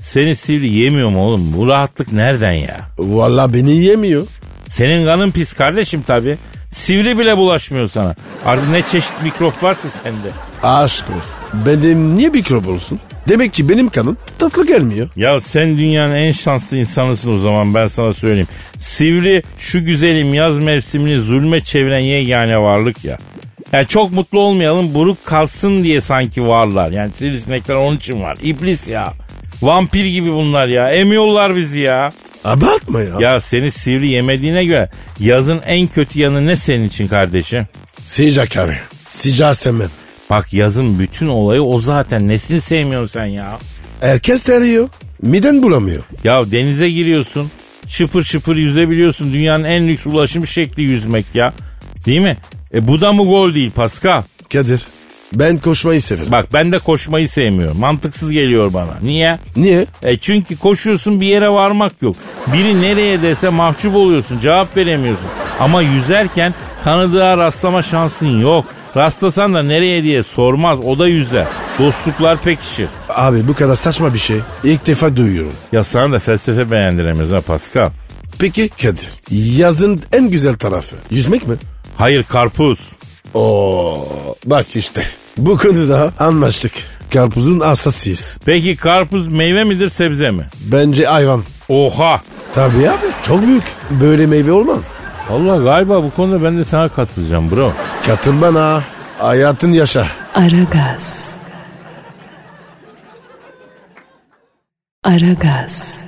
seni 0.00 0.36
sivri 0.36 0.68
yemiyor 0.68 1.08
mu 1.08 1.26
oğlum? 1.26 1.52
Bu 1.56 1.68
rahatlık 1.68 2.12
nereden 2.12 2.52
ya? 2.52 2.76
Valla 2.98 3.52
beni 3.52 3.76
yemiyor. 3.76 4.26
Senin 4.68 5.06
kanın 5.06 5.30
pis 5.30 5.52
kardeşim 5.52 6.02
tabi. 6.02 6.38
Sivri 6.70 7.18
bile 7.18 7.36
bulaşmıyor 7.36 7.86
sana. 7.86 8.14
Artık 8.44 8.68
ne 8.68 8.82
çeşit 8.82 9.22
mikrop 9.22 9.62
varsa 9.62 9.88
sende. 9.88 10.30
Aşk 10.62 11.04
olsun. 11.04 11.66
Benim 11.66 12.16
niye 12.16 12.28
mikrop 12.28 12.68
olsun? 12.68 13.00
Demek 13.28 13.52
ki 13.52 13.68
benim 13.68 13.88
kanım 13.88 14.16
tatlı 14.38 14.66
gelmiyor. 14.66 15.08
Ya 15.16 15.40
sen 15.40 15.78
dünyanın 15.78 16.14
en 16.14 16.32
şanslı 16.32 16.76
insanısın 16.76 17.34
o 17.34 17.38
zaman 17.38 17.74
ben 17.74 17.86
sana 17.86 18.12
söyleyeyim. 18.12 18.48
Sivri 18.78 19.42
şu 19.58 19.84
güzelim 19.84 20.34
yaz 20.34 20.58
mevsimini 20.58 21.18
zulme 21.18 21.60
çeviren 21.60 21.98
yegane 21.98 22.58
varlık 22.58 23.04
ya. 23.04 23.18
Yani 23.72 23.86
çok 23.88 24.12
mutlu 24.12 24.40
olmayalım 24.40 24.94
buruk 24.94 25.24
kalsın 25.24 25.84
diye 25.84 26.00
sanki 26.00 26.46
varlar. 26.46 26.90
Yani 26.90 27.12
sivrisinekler 27.12 27.74
onun 27.74 27.96
için 27.96 28.22
var. 28.22 28.38
İblis 28.42 28.88
ya. 28.88 29.14
Vampir 29.62 30.04
gibi 30.04 30.32
bunlar 30.32 30.68
ya. 30.68 30.90
Emiyorlar 30.90 31.56
bizi 31.56 31.80
ya. 31.80 32.10
Abartma 32.44 33.00
ya. 33.00 33.16
Ya 33.20 33.40
seni 33.40 33.70
sivri 33.70 34.08
yemediğine 34.08 34.64
göre 34.64 34.90
yazın 35.20 35.60
en 35.66 35.86
kötü 35.86 36.18
yanı 36.20 36.46
ne 36.46 36.56
senin 36.56 36.84
için 36.84 37.08
kardeşim? 37.08 37.66
Sıcak 38.06 38.56
abi. 38.56 38.76
Sıcağı 39.04 39.54
sevmem. 39.54 39.90
Bak 40.30 40.52
yazın 40.52 40.98
bütün 40.98 41.26
olayı 41.26 41.62
o 41.62 41.78
zaten. 41.78 42.28
Nesini 42.28 42.60
sevmiyorsun 42.60 43.12
sen 43.12 43.26
ya? 43.26 43.58
Herkes 44.00 44.42
teriyor. 44.42 44.88
Miden 45.22 45.62
bulamıyor. 45.62 46.02
Ya 46.24 46.50
denize 46.50 46.90
giriyorsun. 46.90 47.50
Şıpır 47.88 48.22
şıpır 48.22 48.56
yüzebiliyorsun. 48.56 49.32
Dünyanın 49.32 49.64
en 49.64 49.88
lüks 49.88 50.06
ulaşım 50.06 50.46
şekli 50.46 50.82
yüzmek 50.82 51.34
ya. 51.34 51.52
Değil 52.06 52.20
mi? 52.20 52.36
E 52.74 52.88
bu 52.88 53.00
da 53.00 53.12
mı 53.12 53.24
gol 53.24 53.54
değil 53.54 53.70
Pascal? 53.70 54.22
Kadir 54.52 54.82
ben 55.32 55.58
koşmayı 55.58 56.02
severim. 56.02 56.32
Bak 56.32 56.46
ben 56.52 56.72
de 56.72 56.78
koşmayı 56.78 57.28
sevmiyorum. 57.28 57.78
Mantıksız 57.78 58.30
geliyor 58.30 58.74
bana. 58.74 58.94
Niye? 59.02 59.38
Niye? 59.56 59.86
E 60.02 60.16
çünkü 60.16 60.56
koşuyorsun 60.58 61.20
bir 61.20 61.26
yere 61.26 61.48
varmak 61.48 62.02
yok. 62.02 62.16
Biri 62.46 62.80
nereye 62.82 63.22
dese 63.22 63.48
mahcup 63.48 63.94
oluyorsun. 63.94 64.40
Cevap 64.40 64.76
veremiyorsun. 64.76 65.26
Ama 65.60 65.82
yüzerken 65.82 66.54
tanıdığa 66.84 67.38
rastlama 67.38 67.82
şansın 67.82 68.40
yok. 68.40 68.64
Rastlasan 68.96 69.54
da 69.54 69.62
nereye 69.62 70.02
diye 70.02 70.22
sormaz. 70.22 70.78
O 70.86 70.98
da 70.98 71.08
yüzer. 71.08 71.46
Dostluklar 71.78 72.42
pekişir. 72.42 72.88
Abi 73.08 73.48
bu 73.48 73.54
kadar 73.54 73.74
saçma 73.74 74.14
bir 74.14 74.18
şey. 74.18 74.36
İlk 74.64 74.86
defa 74.86 75.16
duyuyorum. 75.16 75.52
Ya 75.72 75.84
sana 75.84 76.12
da 76.12 76.18
felsefe 76.18 76.70
beğendiremiyoruz 76.70 77.32
ha 77.32 77.40
Pascal. 77.40 77.90
Peki 78.38 78.68
Kadir. 78.68 79.08
Yazın 79.30 80.00
en 80.12 80.30
güzel 80.30 80.54
tarafı. 80.56 80.96
Yüzmek 81.10 81.48
mi? 81.48 81.54
Hayır 81.96 82.22
karpuz. 82.24 82.78
Oo, 83.34 84.08
bak 84.46 84.66
işte. 84.76 85.02
Bu 85.38 85.56
konuda 85.56 86.12
anlaştık. 86.18 86.72
Karpuzun 87.12 87.60
asasıyız. 87.60 88.38
Peki 88.46 88.76
karpuz 88.76 89.28
meyve 89.28 89.64
midir 89.64 89.88
sebze 89.88 90.30
mi? 90.30 90.46
Bence 90.60 91.04
hayvan. 91.06 91.42
Oha. 91.68 92.20
Tabii 92.52 92.90
abi. 92.90 93.06
Çok 93.22 93.46
büyük. 93.46 93.62
Böyle 93.90 94.26
meyve 94.26 94.52
olmaz. 94.52 94.84
Allah 95.30 95.56
galiba 95.56 96.02
bu 96.02 96.10
konuda 96.10 96.44
ben 96.44 96.58
de 96.58 96.64
sana 96.64 96.88
katılacağım 96.88 97.50
bro. 97.50 97.72
Katıl 98.06 98.40
bana. 98.40 98.82
Hayatın 99.18 99.72
yaşa. 99.72 100.06
Aragaz. 100.34 101.28
Aragaz. 105.04 106.04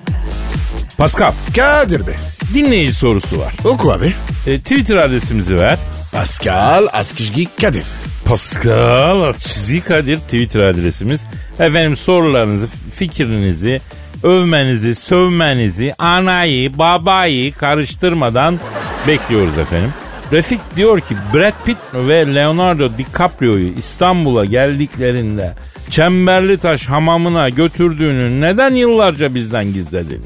Pascal 0.98 1.32
Kadir 1.56 2.06
Bey. 2.06 2.14
dinleyici 2.54 2.94
sorusu 2.94 3.38
var. 3.38 3.52
Oku 3.64 3.92
abi. 3.92 4.12
E, 4.46 4.58
Twitter 4.58 4.96
adresimizi 4.96 5.56
ver. 5.58 5.78
Pascal 6.12 6.86
Askizgi 6.92 7.56
Kadir. 7.60 7.84
Pascal 8.24 9.32
çizgi 9.32 9.80
Kadir 9.80 10.18
Twitter 10.18 10.60
adresimiz. 10.60 11.26
Efendim 11.58 11.96
sorularınızı, 11.96 12.68
fikrinizi, 12.94 13.80
övmenizi, 14.22 14.94
sövmenizi, 14.94 15.94
anayı, 15.98 16.78
babayı 16.78 17.52
karıştırmadan 17.52 18.60
bekliyoruz 19.06 19.58
efendim. 19.58 19.92
Refik 20.32 20.76
diyor 20.76 21.00
ki 21.00 21.16
Brad 21.34 21.64
Pitt 21.64 21.78
ve 21.94 22.34
Leonardo 22.34 22.90
DiCaprio'yu 22.98 23.72
İstanbul'a 23.78 24.44
geldiklerinde 24.44 25.54
Çemberli 25.90 26.58
Taş 26.58 26.86
hamamına 26.86 27.48
götürdüğünü 27.48 28.40
neden 28.40 28.74
yıllarca 28.74 29.34
bizden 29.34 29.72
gizledin? 29.72 30.24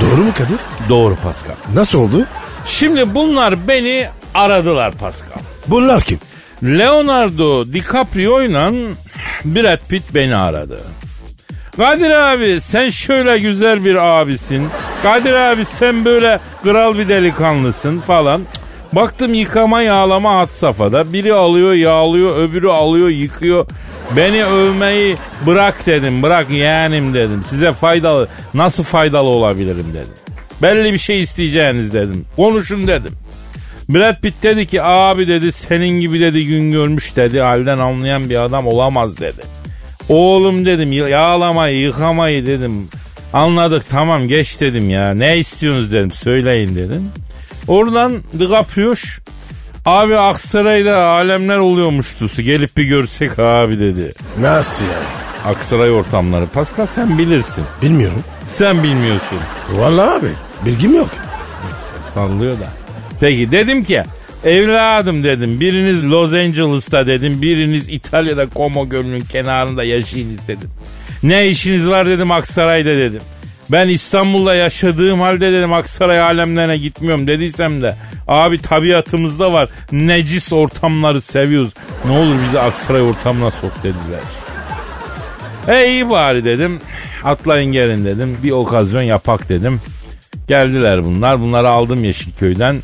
Doğru 0.00 0.22
mu 0.24 0.32
Kadir? 0.32 0.58
Doğru 0.88 1.16
Pascal. 1.16 1.54
Nasıl 1.74 1.98
oldu? 1.98 2.26
Şimdi 2.64 3.14
bunlar 3.14 3.68
beni 3.68 4.08
aradılar 4.34 4.92
Pascal. 4.92 5.40
Bunlar 5.66 6.00
kim? 6.02 6.18
Leonardo 6.64 7.72
DiCaprio 7.72 8.42
ile 8.42 8.70
Brad 9.44 9.88
Pitt 9.88 10.14
beni 10.14 10.36
aradı. 10.36 10.80
Kadir 11.76 12.10
abi 12.10 12.60
sen 12.60 12.90
şöyle 12.90 13.38
güzel 13.38 13.84
bir 13.84 13.94
abisin. 14.20 14.68
Kadir 15.02 15.32
abi 15.32 15.64
sen 15.64 16.04
böyle 16.04 16.40
kral 16.64 16.98
bir 16.98 17.08
delikanlısın 17.08 18.00
falan. 18.00 18.42
Baktım 18.92 19.34
yıkama 19.34 19.82
yağlama 19.82 20.40
hat 20.40 20.50
safhada. 20.50 21.12
Biri 21.12 21.34
alıyor 21.34 21.72
yağlıyor 21.72 22.36
öbürü 22.36 22.68
alıyor 22.68 23.08
yıkıyor. 23.08 23.66
Beni 24.16 24.44
övmeyi 24.44 25.16
bırak 25.46 25.86
dedim 25.86 26.22
bırak 26.22 26.50
yeğenim 26.50 27.14
dedim. 27.14 27.42
Size 27.44 27.72
faydalı 27.72 28.28
nasıl 28.54 28.84
faydalı 28.84 29.28
olabilirim 29.28 29.86
dedim. 29.94 30.14
Belli 30.62 30.92
bir 30.92 30.98
şey 30.98 31.22
isteyeceğiniz 31.22 31.94
dedim. 31.94 32.24
Konuşun 32.36 32.86
dedim. 32.86 33.12
Brad 33.88 34.20
Pitt 34.20 34.42
dedi 34.42 34.66
ki 34.66 34.82
abi 34.82 35.28
dedi 35.28 35.52
senin 35.52 36.00
gibi 36.00 36.20
dedi 36.20 36.46
gün 36.46 36.72
görmüş 36.72 37.16
dedi 37.16 37.40
halden 37.40 37.78
anlayan 37.78 38.30
bir 38.30 38.44
adam 38.44 38.66
olamaz 38.66 39.18
dedi. 39.18 39.42
Oğlum 40.08 40.66
dedim 40.66 40.92
yağlamayı 40.92 41.78
yıkamayı 41.78 42.46
dedim. 42.46 42.88
Anladık 43.32 43.88
tamam 43.88 44.28
geç 44.28 44.60
dedim 44.60 44.90
ya 44.90 45.14
ne 45.14 45.38
istiyorsunuz 45.38 45.92
dedim 45.92 46.10
söyleyin 46.10 46.74
dedim. 46.74 47.08
Oradan 47.68 48.22
DiCaprio'ş 48.38 49.18
abi 49.84 50.16
Aksaray'da 50.16 50.96
alemler 51.06 51.58
oluyormuştu 51.58 52.42
gelip 52.42 52.76
bir 52.76 52.84
görsek 52.84 53.38
abi 53.38 53.80
dedi. 53.80 54.12
Nasıl 54.40 54.84
yani? 54.84 55.54
Aksaray 55.56 55.90
ortamları 55.90 56.46
Pascal 56.46 56.86
sen 56.86 57.18
bilirsin. 57.18 57.64
Bilmiyorum. 57.82 58.24
Sen 58.46 58.82
bilmiyorsun. 58.82 59.38
Vallahi 59.72 60.10
abi 60.10 60.30
bilgim 60.66 60.94
yok. 60.94 61.08
Sallıyor 62.14 62.52
da. 62.60 62.68
Peki 63.20 63.52
dedim 63.52 63.84
ki 63.84 64.02
evladım 64.44 65.24
dedim 65.24 65.60
biriniz 65.60 66.04
Los 66.04 66.32
Angeles'ta 66.32 67.06
dedim 67.06 67.42
biriniz 67.42 67.88
İtalya'da 67.88 68.46
Como 68.54 68.88
Gölü'nün 68.88 69.20
kenarında 69.20 69.84
yaşayınız 69.84 70.48
dedim. 70.48 70.70
Ne 71.22 71.48
işiniz 71.48 71.88
var 71.88 72.06
dedim 72.06 72.30
Aksaray'da 72.30 72.96
dedim. 72.96 73.22
Ben 73.70 73.88
İstanbul'da 73.88 74.54
yaşadığım 74.54 75.20
halde 75.20 75.52
dedim 75.52 75.72
Aksaray 75.72 76.20
alemlerine 76.20 76.76
gitmiyorum 76.76 77.26
dediysem 77.26 77.82
de 77.82 77.96
abi 78.28 78.62
tabiatımızda 78.62 79.52
var 79.52 79.68
necis 79.92 80.52
ortamları 80.52 81.20
seviyoruz. 81.20 81.74
Ne 82.04 82.12
olur 82.12 82.34
bizi 82.46 82.60
Aksaray 82.60 83.02
ortamına 83.02 83.50
sok 83.50 83.72
dediler. 83.82 84.20
E 85.68 85.88
iyi 85.88 86.10
bari 86.10 86.44
dedim. 86.44 86.78
Atlayın 87.24 87.72
gelin 87.72 88.04
dedim. 88.04 88.38
Bir 88.42 88.50
okazyon 88.50 89.02
yapak 89.02 89.48
dedim. 89.48 89.80
Geldiler 90.48 91.04
bunlar. 91.04 91.40
Bunları 91.40 91.68
aldım 91.68 92.04
Yeşilköy'den. 92.04 92.76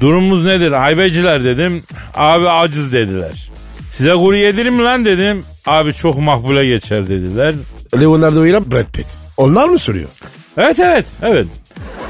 Durumumuz 0.00 0.44
nedir? 0.44 0.72
Hayveciler 0.72 1.44
dedim. 1.44 1.82
Abi 2.14 2.48
acız 2.48 2.92
dediler. 2.92 3.50
Size 3.90 4.12
kuru 4.12 4.36
yedirir 4.36 4.70
mi 4.70 4.82
lan 4.82 5.04
dedim. 5.04 5.44
Abi 5.66 5.94
çok 5.94 6.18
makbule 6.18 6.66
geçer 6.66 7.08
dediler. 7.08 7.54
Leonardo 8.00 8.46
ile 8.46 8.70
Brad 8.70 8.92
Pitt. 8.92 9.27
Onlar 9.38 9.68
mı 9.68 9.78
soruyor? 9.78 10.08
Evet 10.56 10.80
evet 10.80 11.06
evet. 11.22 11.46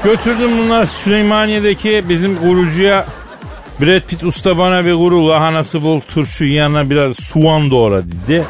Götürdüm 0.03 0.57
bunlar 0.57 0.85
Süleymaniye'deki 0.85 2.03
bizim 2.09 2.37
kurucuya. 2.39 3.05
Brad 3.81 4.01
Pitt 4.01 4.23
usta 4.23 4.57
bana 4.57 4.85
bir 4.85 4.93
kuru 4.93 5.27
lahanası 5.27 5.83
bol 5.83 5.99
turşu 5.99 6.45
yanına 6.45 6.89
biraz 6.89 7.15
soğan 7.15 7.71
doğra 7.71 8.01
dedi. 8.03 8.43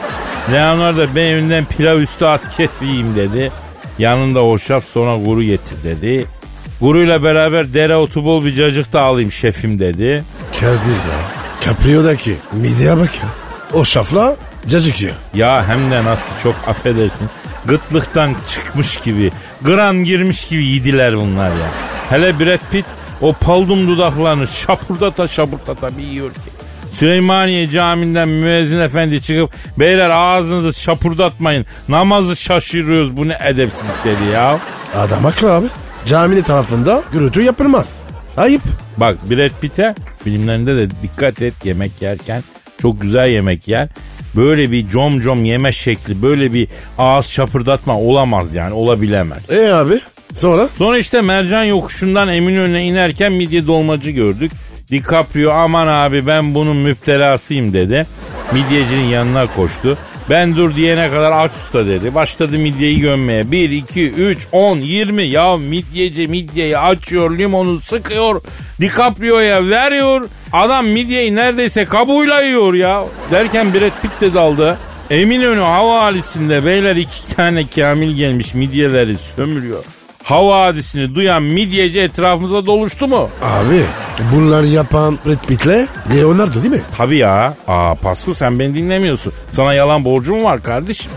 Leonardo 0.52 1.06
ben 1.16 1.24
evinden 1.24 1.66
pilav 1.66 2.00
üstü 2.00 2.26
az 2.26 2.58
keseyim 2.58 3.16
dedi. 3.16 3.52
Yanında 4.00 4.40
hoşaf 4.40 4.84
sonra 4.86 5.26
kuru 5.26 5.44
getir 5.44 5.78
dedi. 5.84 6.28
Kuruyla 6.80 7.24
beraber 7.24 7.74
dereotu 7.74 8.26
bol 8.26 8.46
bir 8.46 8.54
cacık 8.54 8.94
da 8.94 9.02
alayım 9.02 9.32
şefim 9.32 9.80
dedi. 9.80 10.24
Kadir 10.60 10.70
ya. 10.72 11.20
Caprio'daki 11.66 12.36
mideye 12.54 12.98
bak 12.98 13.12
ya. 13.16 13.30
O 13.74 13.86
şafla 13.86 14.36
cacık 14.68 15.02
ya. 15.02 15.12
Ya 15.34 15.68
hem 15.68 15.92
de 15.92 16.04
nasıl 16.04 16.38
çok 16.44 16.56
affedersin. 16.68 17.30
Gıtlıktan 17.70 18.36
çıkmış 18.50 18.98
gibi, 18.98 19.32
gran 19.62 20.04
girmiş 20.04 20.48
gibi 20.48 20.68
yediler 20.68 21.18
bunlar 21.18 21.50
ya. 21.50 21.72
Hele 22.10 22.40
Brad 22.40 22.60
Pitt 22.72 22.86
o 23.22 23.34
paldum 23.34 23.88
dudaklarını 23.88 24.48
şapurdata 24.48 25.28
şapurdata 25.28 25.98
bir 25.98 26.04
yiyor 26.04 26.34
ki. 26.34 26.40
Süleymaniye 26.92 27.70
Camii'nden 27.70 28.30
müezzin 28.30 28.80
efendi 28.80 29.22
çıkıp 29.22 29.54
beyler 29.80 30.10
ağzınızı 30.10 30.82
şapurdatmayın 30.82 31.66
namazı 31.90 32.36
şaşırıyoruz 32.36 33.18
bu 33.18 33.28
ne 33.28 33.38
edepsizlik 33.46 34.04
dedi 34.06 34.32
ya. 34.34 34.60
Adam 34.96 35.24
haklı 35.24 35.54
abi. 35.54 35.68
Caminin 36.06 36.42
tarafında 36.42 37.04
gürültü 37.12 37.42
yapılmaz. 37.42 37.96
Ayıp. 38.38 38.62
Bak 38.98 39.30
Brad 39.30 39.52
Pitt'e 39.62 39.96
filmlerinde 40.24 40.76
de 40.76 40.90
dikkat 41.04 41.42
et 41.42 41.54
yemek 41.64 42.02
yerken 42.02 42.44
çok 42.82 43.02
güzel 43.02 43.28
yemek 43.28 43.68
yer. 43.68 43.90
Böyle 44.36 44.72
bir 44.72 44.90
com 44.90 45.22
com 45.22 45.46
yeme 45.46 45.72
şekli 45.72 46.22
böyle 46.22 46.54
bir 46.54 46.68
ağız 46.98 47.26
şapırdatma 47.26 47.98
olamaz 48.00 48.56
yani 48.56 48.74
olabilemez. 48.74 49.52
E 49.52 49.74
abi 49.74 50.00
sonra? 50.34 50.70
Sonra 50.76 50.98
işte 50.98 51.22
Mercan 51.22 51.64
yokuşundan 51.64 52.28
Eminönü'ne 52.28 52.86
inerken 52.86 53.32
midye 53.32 53.68
dolmacı 53.68 54.12
gördük. 54.12 54.52
DiCaprio 54.92 55.52
aman 55.52 55.88
abi 55.88 56.28
ben 56.28 56.56
bunun 56.56 56.78
müptelasıyım 56.78 57.74
dedi. 57.74 58.06
Midyecinin 58.54 59.06
yanına 59.06 59.48
koştu. 59.56 59.98
Ben 60.30 60.56
dur 60.56 60.76
diyene 60.76 61.10
kadar 61.10 61.32
aç 61.32 61.52
usta 61.52 61.86
dedi. 61.88 62.16
Başladı 62.16 62.60
midyeyi 62.60 63.00
gömmeye. 63.00 63.52
1, 63.52 63.70
2, 63.70 64.12
3, 64.12 64.48
10, 64.52 64.78
20. 64.78 65.24
Ya 65.24 65.58
midyeci 65.58 66.28
midyeyi 66.28 66.78
açıyor, 66.78 67.38
limonu 67.38 67.80
sıkıyor. 67.80 68.42
DiCaprio'ya 68.82 69.70
veriyor. 69.70 70.30
Adam 70.54 70.88
midyeyi 70.88 71.36
neredeyse 71.36 71.86
kabuğuyla 71.86 72.42
yiyor 72.42 72.74
ya. 72.74 73.06
Derken 73.32 73.74
Brad 73.74 74.02
Pitt 74.02 74.22
de 74.22 74.34
daldı. 74.34 74.78
Eminönü 75.10 75.62
havalisinde 75.62 76.66
beyler 76.66 76.96
iki 76.96 77.36
tane 77.36 77.68
kamil 77.68 78.16
gelmiş 78.16 78.54
midyeleri 78.54 79.18
sömürüyor. 79.18 79.84
Hava 80.30 80.62
hadisini 80.62 81.16
duyan 81.16 81.44
midyeci 81.44 82.00
etrafımıza 82.02 82.66
doluştu 82.66 83.08
mu? 83.08 83.30
Abi 83.44 83.84
bunları 84.36 84.68
yapan 84.68 85.20
Brad 85.26 85.48
Pitt'le 85.48 85.88
Leonardo 86.16 86.56
değil 86.56 86.74
mi? 86.74 86.82
Tabii 86.98 87.18
ya. 87.18 87.54
Aa 87.68 87.96
Pascal 87.96 88.34
sen 88.34 88.60
beni 88.60 88.74
dinlemiyorsun. 88.74 89.34
Sana 89.52 89.74
yalan 89.74 90.06
borcum 90.06 90.44
var 90.44 90.64
kardeşim. 90.64 91.12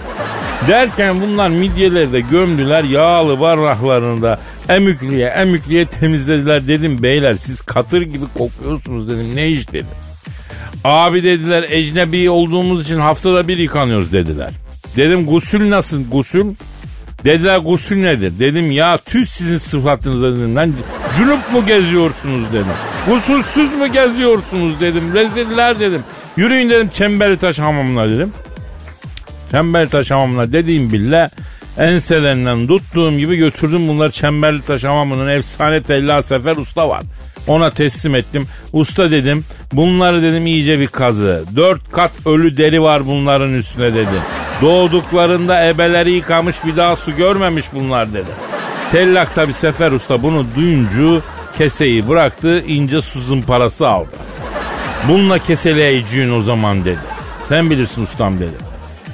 Derken 0.69 1.21
bunlar 1.21 1.49
midyeleri 1.49 2.13
de 2.13 2.21
gömdüler 2.21 2.85
yağlı 2.85 3.41
barraklarını 3.41 4.23
da 4.23 4.39
emüklüye 4.69 5.27
emüklüye 5.27 5.87
temizlediler 5.87 6.69
dedim 6.69 7.03
beyler 7.03 7.35
siz 7.35 7.61
katır 7.61 8.03
gibi 8.03 8.25
kokuyorsunuz 8.39 9.09
dedim 9.09 9.27
ne 9.35 9.49
iş 9.49 9.73
dedim. 9.73 9.87
Abi 10.85 11.23
dediler 11.23 11.65
ecnebi 11.69 12.31
olduğumuz 12.31 12.85
için 12.85 12.99
haftada 12.99 13.49
bir 13.49 13.57
yıkanıyoruz 13.57 14.13
dediler. 14.13 14.51
Dedim 14.97 15.27
gusül 15.27 15.71
nasıl 15.71 16.11
gusül? 16.11 16.47
Dediler 17.25 17.59
gusül 17.59 17.97
nedir? 17.97 18.33
Dedim 18.39 18.71
ya 18.71 18.97
tüz 18.97 19.31
sizin 19.31 19.59
sıfatınıza 19.59 20.33
dedim. 20.33 20.57
Lan 20.57 20.73
cunup 21.17 21.53
mu 21.53 21.67
geziyorsunuz 21.67 22.53
dedim. 22.53 22.67
Gusülsüz 23.09 23.73
mü 23.73 23.87
geziyorsunuz 23.87 24.81
dedim. 24.81 25.15
Reziller 25.15 25.81
dedim. 25.81 26.03
Yürüyün 26.37 26.71
dedim 26.71 26.89
Çemberli 26.89 27.39
Taş 27.39 27.59
hamamına 27.59 28.09
dedim. 28.09 28.33
Çemberli 29.51 29.89
taş 29.89 30.11
hamamına 30.11 30.53
dediğim 30.53 30.93
bile 30.93 31.29
enselerinden 31.79 32.67
tuttuğum 32.67 33.19
gibi 33.19 33.37
götürdüm 33.37 33.89
bunları 33.89 34.13
Çemberli 34.13 34.63
taş 34.63 34.85
hamamının 34.85 35.29
efsane 35.29 35.83
tella 35.83 36.23
sefer 36.23 36.57
usta 36.57 36.89
var. 36.89 37.03
Ona 37.47 37.71
teslim 37.71 38.15
ettim. 38.15 38.47
Usta 38.73 39.11
dedim 39.11 39.45
bunları 39.73 40.23
dedim 40.23 40.47
iyice 40.47 40.79
bir 40.79 40.87
kazı. 40.87 41.45
Dört 41.57 41.93
kat 41.93 42.11
ölü 42.27 42.57
deri 42.57 42.83
var 42.83 43.07
bunların 43.07 43.55
üstüne 43.55 43.95
dedim. 43.95 44.23
Doğduklarında 44.63 45.67
ebeleri 45.67 46.11
yıkamış 46.11 46.65
bir 46.67 46.77
daha 46.77 46.97
su 46.97 47.17
görmemiş 47.17 47.67
bunlar 47.75 48.13
dedi. 48.13 48.31
Tellak 48.93 49.35
tabi 49.35 49.53
Sefer 49.53 49.93
Usta 49.93 50.23
bunu 50.23 50.47
duyunca 50.57 51.25
keseyi 51.59 52.09
bıraktı 52.09 52.63
ince 52.67 53.01
su 53.01 53.43
parası 53.47 53.89
aldı. 53.89 54.11
Bununla 55.09 55.39
keseleyeceğin 55.39 56.33
o 56.33 56.43
zaman 56.43 56.85
dedi. 56.85 56.99
Sen 57.49 57.71
bilirsin 57.71 58.03
ustam 58.03 58.39
dedi. 58.39 58.57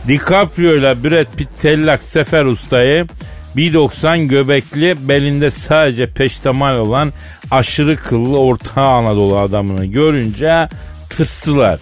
DiCaprio 0.09 0.75
ile 0.75 1.05
Brad 1.05 1.27
Pitt 1.37 1.49
tellak 1.63 2.03
Sefer 2.03 2.45
Usta'yı 2.45 3.07
1.90 3.59 4.27
göbekli 4.27 5.09
belinde 5.09 5.51
sadece 5.51 6.11
peştemal 6.11 6.79
olan 6.79 7.13
aşırı 7.51 7.97
kıllı 7.97 8.39
Orta 8.39 8.83
Anadolu 8.83 9.39
adamını 9.39 9.85
görünce 9.85 10.69
tırstılar. 11.11 11.81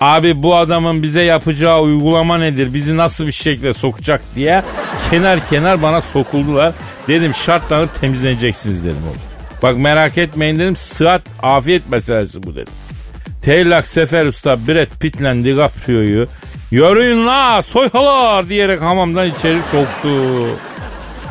Abi 0.00 0.42
bu 0.42 0.56
adamın 0.56 1.02
bize 1.02 1.22
yapacağı 1.22 1.80
uygulama 1.80 2.38
nedir? 2.38 2.74
Bizi 2.74 2.96
nasıl 2.96 3.26
bir 3.26 3.32
şekilde 3.32 3.72
sokacak 3.72 4.20
diye 4.34 4.62
kenar 5.10 5.48
kenar 5.48 5.82
bana 5.82 6.00
sokuldular. 6.00 6.72
Dedim 7.08 7.34
şartlanıp 7.34 8.00
temizleneceksiniz 8.00 8.84
dedim 8.84 9.02
oğlum. 9.10 9.20
Bak 9.62 9.78
merak 9.78 10.18
etmeyin 10.18 10.58
dedim 10.58 10.76
sıhhat 10.76 11.22
afiyet 11.42 11.90
meselesi 11.90 12.42
bu 12.42 12.54
dedim. 12.54 12.72
Teylak 13.42 13.86
Sefer 13.86 14.26
Usta 14.26 14.56
Brad 14.68 14.98
Pitt'le 15.00 15.44
DiCaprio'yu 15.44 16.28
Yürüyün 16.70 17.26
la 17.26 17.62
soyhalar 17.62 18.48
diyerek 18.48 18.80
hamamdan 18.80 19.30
içeri 19.30 19.58
soktu. 19.72 20.08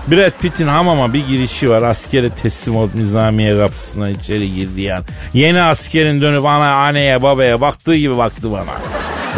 Brad 0.07 0.31
Pitt'in 0.41 0.67
hamama 0.67 1.13
bir 1.13 1.27
girişi 1.27 1.69
var. 1.69 1.81
Askere 1.83 2.29
teslim 2.29 2.75
olup 2.75 2.95
nizamiye 2.95 3.57
kapısına 3.57 4.09
içeri 4.09 4.53
girdi 4.53 4.81
yani. 4.81 5.03
Yeni 5.33 5.61
askerin 5.61 6.21
dönüp 6.21 6.45
ana 6.45 6.73
anneye 6.75 7.21
babaya 7.21 7.61
baktığı 7.61 7.95
gibi 7.95 8.17
baktı 8.17 8.51
bana. 8.51 8.65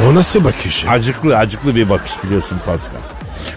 O 0.07 0.15
nasıl 0.15 0.43
bakış? 0.43 0.85
Acıklı 0.89 1.37
acıklı 1.37 1.75
bir 1.75 1.89
bakış 1.89 2.11
biliyorsun 2.23 2.59
Pascal. 2.65 2.99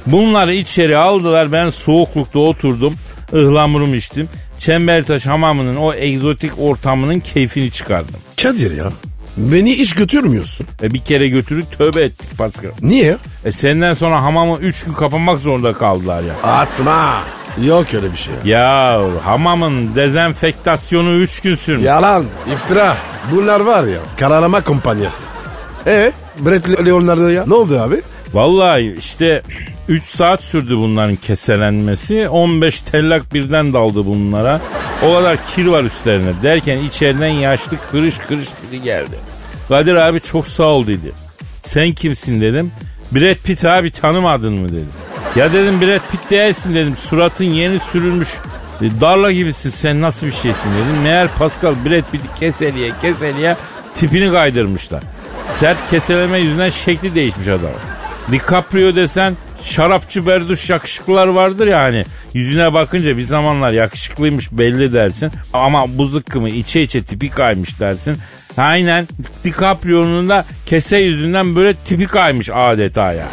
Bunları 0.07 0.55
içeri 0.55 0.97
aldılar 0.97 1.53
ben 1.53 1.71
soğuklukta 1.71 2.39
oturdum. 2.39 2.95
ıhlamurumu 3.33 3.95
içtim. 3.95 4.29
Çembertaş 4.59 5.27
hamamının 5.27 5.77
o 5.77 5.95
egzotik 5.95 6.53
ortamının 6.59 7.21
keyfini 7.21 7.71
çıkardım. 7.71 8.17
Kadir 8.43 8.77
ya 8.77 8.93
beni 9.37 9.71
hiç 9.79 9.95
götürmüyorsun. 9.95 10.67
E 10.83 10.91
bir 10.91 10.99
kere 10.99 11.29
götürüp 11.29 11.79
tövbe 11.79 12.03
ettik 12.05 12.39
Pascal. 12.39 12.71
Niye? 12.81 13.17
E 13.45 13.53
senden 13.53 13.95
sonra 13.95 14.23
hamamı 14.23 14.59
3 14.59 14.85
gün 14.85 14.93
kapanmak 14.93 15.39
zorunda 15.39 15.73
kaldılar 15.73 16.23
ya. 16.23 16.51
Atma. 16.51 17.13
Yok 17.65 17.95
öyle 17.95 18.13
bir 18.13 18.17
şey. 18.17 18.35
Ya 18.45 19.01
hamamın 19.25 19.95
dezenfektasyonu 19.97 21.13
3 21.15 21.41
gün 21.41 21.55
sürmüş. 21.55 21.85
Yalan, 21.85 22.25
iftira. 22.55 22.97
Bunlar 23.33 23.61
var 23.61 23.85
ya 23.85 23.99
kararama 24.19 24.61
kumpanyası. 24.61 25.25
E 25.87 26.13
Brett 26.41 26.87
Leonardo 26.87 27.29
ya 27.29 27.45
ne 27.47 27.55
oldu 27.55 27.81
abi? 27.81 28.03
Vallahi 28.33 28.95
işte 28.99 29.43
3 29.89 30.05
saat 30.05 30.43
sürdü 30.43 30.77
bunların 30.77 31.17
keselenmesi. 31.17 32.29
15 32.29 32.81
tellak 32.83 33.35
birden 33.35 33.73
daldı 33.73 34.07
bunlara. 34.07 34.61
O 35.03 35.15
kadar 35.15 35.39
kir 35.55 35.67
var 35.67 35.85
üstlerine. 35.85 36.33
Derken 36.43 36.79
içeriden 36.79 37.29
yaşlı 37.29 37.77
kırış 37.91 38.19
kırış 38.19 38.49
biri 38.73 38.83
geldi. 38.83 39.17
Kadir 39.69 39.95
abi 39.95 40.21
çok 40.21 40.47
sağ 40.49 40.65
ol 40.65 40.87
dedi. 40.87 41.13
Sen 41.63 41.93
kimsin 41.93 42.41
dedim. 42.41 42.73
Brad 43.13 43.35
Pitt 43.45 43.65
abi 43.65 43.91
tanımadın 43.91 44.55
mı 44.55 44.69
dedi. 44.69 44.85
Ya 45.37 45.53
dedim 45.53 45.81
Brad 45.81 46.11
Pitt 46.11 46.31
değilsin 46.31 46.75
dedim. 46.75 46.97
Suratın 46.97 47.45
yeni 47.45 47.81
sürülmüş. 47.81 48.29
E, 48.83 49.01
Darla 49.01 49.33
gibisin 49.33 49.71
sen 49.71 50.01
nasıl 50.01 50.27
bir 50.27 50.33
şeysin 50.33 50.71
dedim. 50.71 51.03
Meğer 51.03 51.29
Pascal 51.39 51.75
Brad 51.85 52.11
Pitt'i 52.13 52.29
keseliye 52.41 52.91
keseliye 53.03 53.57
tipini 53.95 54.33
kaydırmışlar. 54.33 55.03
Sert 55.49 55.91
keseleme 55.91 56.39
yüzünden 56.39 56.71
şekli 56.71 57.15
değişmiş 57.15 57.49
adam. 57.49 57.71
DiCaprio 58.33 58.97
desen 58.97 59.35
şarapçı 59.63 60.27
berduş 60.27 60.71
yakışıklılar 60.71 61.27
vardır 61.27 61.67
ya 61.67 61.83
hani 61.83 62.05
yüzüne 62.35 62.73
bakınca 62.73 63.17
bir 63.17 63.23
zamanlar 63.23 63.73
yakışıklıymış 63.73 64.53
belli 64.53 64.93
dersin 64.93 65.31
ama 65.53 65.99
bu 65.99 66.07
zıkkımı 66.07 66.49
içe 66.49 66.83
içe 66.83 67.05
tipi 67.05 67.31
kaymış 67.31 67.81
dersin. 67.81 68.17
Aynen 68.57 69.09
DiCaprio'nun 69.45 70.29
da 70.29 70.45
kese 70.67 70.97
yüzünden 70.97 71.57
böyle 71.57 71.75
tipi 71.75 72.07
kaymış 72.07 72.51
adeta 72.55 73.13
ya. 73.13 73.29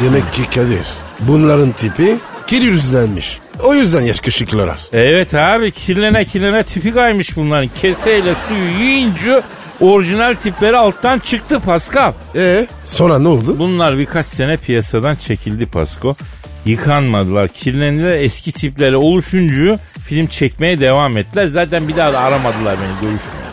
Demek 0.00 0.32
ki 0.32 0.42
Kadir 0.54 0.86
bunların 1.20 1.72
tipi 1.72 2.16
kir 2.46 2.62
yüzlenmiş. 2.62 3.38
O 3.62 3.74
yüzden 3.74 4.00
yakışıklılar. 4.00 4.78
Evet 4.92 5.34
abi 5.34 5.70
kirlene 5.70 6.24
kirlene 6.24 6.62
tipi 6.62 6.92
kaymış 6.92 7.36
bunların. 7.36 7.70
Keseyle 7.80 8.34
suyu 8.48 8.84
yiyince 8.86 9.42
orijinal 9.80 10.34
tipleri 10.34 10.76
alttan 10.76 11.18
çıktı 11.18 11.60
Pascal. 11.60 12.12
E 12.34 12.66
sonra 12.84 13.18
ne 13.18 13.28
oldu? 13.28 13.58
Bunlar 13.58 13.98
birkaç 13.98 14.26
sene 14.26 14.56
piyasadan 14.56 15.14
çekildi 15.14 15.66
Pasko. 15.66 16.16
Yıkanmadılar, 16.64 17.48
kirlendiler. 17.48 18.12
Eski 18.16 18.52
tipleri 18.52 18.96
oluşunca 18.96 19.78
film 20.06 20.26
çekmeye 20.26 20.80
devam 20.80 21.16
ettiler. 21.16 21.46
Zaten 21.46 21.88
bir 21.88 21.96
daha 21.96 22.12
da 22.12 22.20
aramadılar 22.20 22.76
beni 22.80 23.10
görüşmeye. 23.10 23.46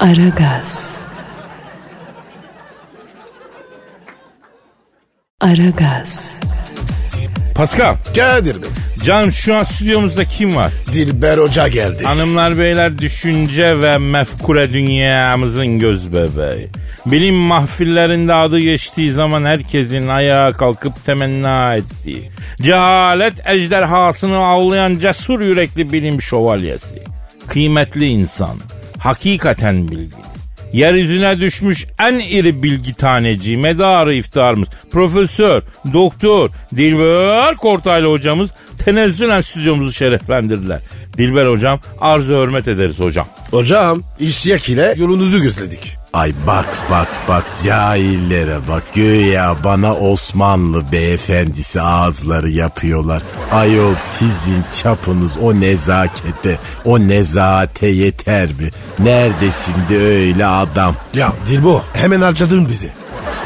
Aragaz. 0.00 0.90
Aragaz. 5.40 6.40
Pascal, 7.54 7.96
Kadir 8.14 8.62
Bey. 8.62 8.70
Canım 9.04 9.32
şu 9.32 9.54
an 9.54 9.64
stüdyomuzda 9.64 10.24
kim 10.24 10.56
var? 10.56 10.72
Dilber 10.92 11.38
Hoca 11.38 11.68
geldi. 11.68 12.04
Hanımlar 12.04 12.58
beyler 12.58 12.98
düşünce 12.98 13.80
ve 13.80 13.98
mefkure 13.98 14.72
dünyamızın 14.72 15.78
göz 15.78 16.12
bebeği. 16.12 16.68
Bilim 17.06 17.34
mahfillerinde 17.34 18.34
adı 18.34 18.60
geçtiği 18.60 19.10
zaman 19.12 19.44
herkesin 19.44 20.08
ayağa 20.08 20.52
kalkıp 20.52 21.04
temenna 21.06 21.74
ettiği. 21.74 22.30
Cehalet 22.62 23.46
ejderhasını 23.46 24.36
avlayan 24.36 24.98
cesur 24.98 25.40
yürekli 25.40 25.92
bilim 25.92 26.22
şövalyesi. 26.22 26.96
Kıymetli 27.46 28.06
insan. 28.06 28.56
Hakikaten 28.98 29.88
bilgili. 29.88 30.30
Yeryüzüne 30.72 31.40
düşmüş 31.40 31.86
en 32.00 32.18
iri 32.18 32.62
bilgi 32.62 32.94
taneci, 32.94 33.56
medarı 33.56 34.14
iftarımız, 34.14 34.68
profesör, 34.92 35.62
doktor, 35.92 36.50
Dilber 36.76 37.56
Kortaylı 37.56 38.10
hocamız 38.10 38.50
tenezzülen 38.84 39.40
stüdyomuzu 39.40 39.92
şereflendirdiler. 39.92 40.80
Dilber 41.18 41.46
hocam 41.46 41.80
arzu 42.00 42.32
hürmet 42.32 42.68
ederiz 42.68 43.00
hocam. 43.00 43.26
Hocam 43.50 44.02
işyak 44.20 44.68
ile 44.68 44.94
yolunuzu 44.96 45.42
gözledik. 45.42 45.96
Ay 46.12 46.32
bak 46.46 46.68
bak 46.90 47.08
bak 47.28 47.44
cahillere 47.64 48.58
bak 48.68 48.82
güya 48.94 49.56
bana 49.64 49.94
Osmanlı 49.94 50.92
beyefendisi 50.92 51.80
ağızları 51.80 52.50
yapıyorlar. 52.50 53.22
Ayol 53.52 53.94
sizin 53.94 54.64
çapınız 54.82 55.36
o 55.36 55.60
nezakete 55.60 56.58
o 56.84 56.98
nezaate 57.00 57.86
yeter 57.86 58.46
mi? 58.46 58.70
Neredesin 58.98 59.74
de 59.88 59.98
öyle 59.98 60.46
adam? 60.46 60.96
Ya 61.14 61.32
Dilbo 61.46 61.82
hemen 61.92 62.20
harcadın 62.20 62.68
bizi. 62.68 62.99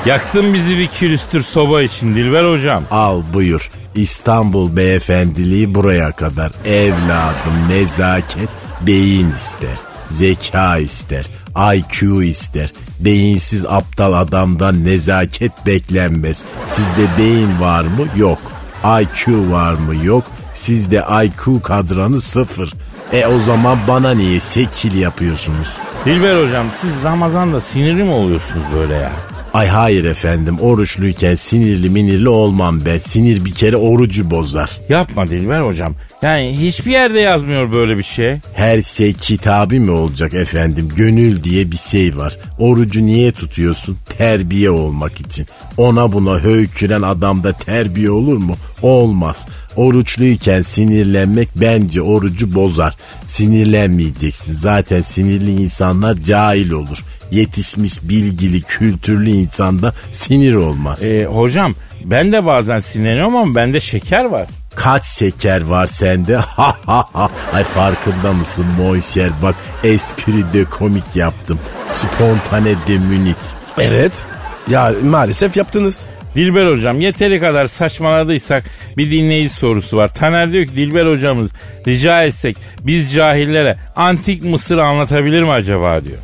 Yaktın 0.06 0.54
bizi 0.54 0.78
bir 0.78 0.88
külüstür 0.88 1.42
soba 1.42 1.82
için 1.82 2.14
Dilber 2.14 2.50
hocam. 2.52 2.82
Al 2.90 3.22
buyur 3.34 3.70
İstanbul 3.94 4.76
beyefendiliği 4.76 5.74
buraya 5.74 6.12
kadar 6.12 6.52
evladım 6.64 7.68
nezaket 7.68 8.48
beyin 8.87 9.30
ister. 9.30 9.78
Zeka 10.10 10.76
ister, 10.78 11.26
IQ 11.74 12.22
ister. 12.22 12.72
Beyinsiz 13.00 13.66
aptal 13.66 14.12
adamdan 14.12 14.84
nezaket 14.84 15.52
beklenmez. 15.66 16.44
Sizde 16.64 17.18
beyin 17.18 17.60
var 17.60 17.84
mı? 17.84 18.06
Yok. 18.16 18.38
IQ 18.84 19.50
var 19.50 19.72
mı? 19.72 20.04
Yok. 20.04 20.24
Sizde 20.54 21.04
IQ 21.24 21.62
kadranı 21.62 22.20
sıfır. 22.20 22.72
E 23.12 23.26
o 23.26 23.38
zaman 23.38 23.78
bana 23.88 24.14
niye 24.14 24.40
sekil 24.40 24.98
yapıyorsunuz? 24.98 25.68
Dilber 26.04 26.44
hocam 26.46 26.66
siz 26.80 27.04
Ramazan'da 27.04 27.60
sinirli 27.60 28.04
mi 28.04 28.10
oluyorsunuz 28.12 28.64
böyle 28.75 28.94
ya? 28.94 29.12
Ay 29.55 29.69
hayır 29.69 30.05
efendim 30.05 30.61
oruçluyken 30.61 31.35
sinirli 31.35 31.90
minirli 31.90 32.29
olmam 32.29 32.81
ben. 32.85 32.98
Sinir 32.98 33.44
bir 33.44 33.50
kere 33.55 33.77
orucu 33.77 34.31
bozar. 34.31 34.71
Yapma 34.88 35.31
Dilber 35.31 35.61
hocam. 35.61 35.94
Yani 36.23 36.57
hiçbir 36.61 36.90
yerde 36.90 37.21
yazmıyor 37.21 37.73
böyle 37.73 37.98
bir 37.98 38.02
şey. 38.02 38.37
Her 38.55 38.83
şey 38.83 39.13
kitabı 39.13 39.75
mı 39.75 39.92
olacak 39.92 40.35
efendim? 40.35 40.88
Gönül 40.96 41.42
diye 41.44 41.73
bir 41.73 41.77
şey 41.77 42.17
var. 42.17 42.37
Orucu 42.59 43.07
niye 43.07 43.33
tutuyorsun? 43.33 43.98
Terbiye 44.19 44.71
olmak 44.71 45.21
için. 45.21 45.46
Ona 45.77 46.13
buna 46.13 46.38
höyküren 46.38 47.02
adamda 47.02 47.52
terbiye 47.52 48.11
olur 48.11 48.37
mu? 48.37 48.57
Olmaz. 48.85 49.46
Oruçluyken 49.76 50.62
sinirlenmek 50.62 51.48
bence 51.56 52.02
orucu 52.02 52.54
bozar. 52.54 52.96
Sinirlenmeyeceksin. 53.26 54.52
Zaten 54.52 55.00
sinirli 55.00 55.62
insanlar 55.62 56.16
cahil 56.16 56.70
olur. 56.70 57.04
Yetişmiş, 57.30 58.02
bilgili, 58.02 58.62
kültürlü 58.62 59.30
insanda 59.30 59.94
sinir 60.12 60.54
olmaz. 60.54 61.02
Ee, 61.04 61.24
hocam 61.24 61.74
ben 62.04 62.32
de 62.32 62.46
bazen 62.46 62.80
sinirleniyorum 62.80 63.37
ama 63.37 63.54
bende 63.54 63.80
şeker 63.80 64.24
var. 64.24 64.46
Kaç 64.74 65.04
şeker 65.04 65.62
var 65.64 65.87
sende? 65.87 66.37
Ha 66.56 66.76
ha 66.87 67.04
ha. 67.12 67.30
Ay 67.52 67.64
farkında 67.64 68.32
mısın 68.32 68.66
Monşer? 68.78 69.30
Bak 69.42 69.54
espri 69.85 70.52
de 70.52 70.64
komik 70.64 71.16
yaptım. 71.16 71.58
Spontane 71.85 72.74
de 72.87 72.98
münit. 72.98 73.56
Evet. 73.78 74.22
Ya 74.70 74.92
maalesef 75.04 75.56
yaptınız. 75.56 76.06
Dilber 76.35 76.66
hocam 76.66 77.00
yeteri 77.00 77.40
kadar 77.40 77.66
saçmaladıysak 77.66 78.64
bir 78.96 79.10
dinleyici 79.10 79.54
sorusu 79.54 79.96
var. 79.96 80.14
Taner 80.14 80.52
diyor 80.52 80.64
ki 80.64 80.76
Dilber 80.76 81.06
hocamız 81.06 81.50
rica 81.87 82.24
etsek 82.24 82.56
biz 82.80 83.12
cahillere 83.12 83.76
antik 83.96 84.44
Mısır'ı 84.44 84.85
anlatabilir 84.85 85.42
mi 85.42 85.50
acaba 85.50 86.04
diyor. 86.04 86.18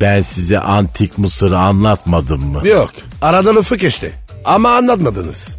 Ben 0.00 0.22
size 0.22 0.58
antik 0.58 1.18
Mısır'ı 1.18 1.58
anlatmadım 1.58 2.40
mı? 2.46 2.68
Yok. 2.68 2.90
Aradan 3.22 3.56
ufuk 3.56 3.82
işte. 3.82 4.10
Ama 4.44 4.70
anlatmadınız. 4.70 5.53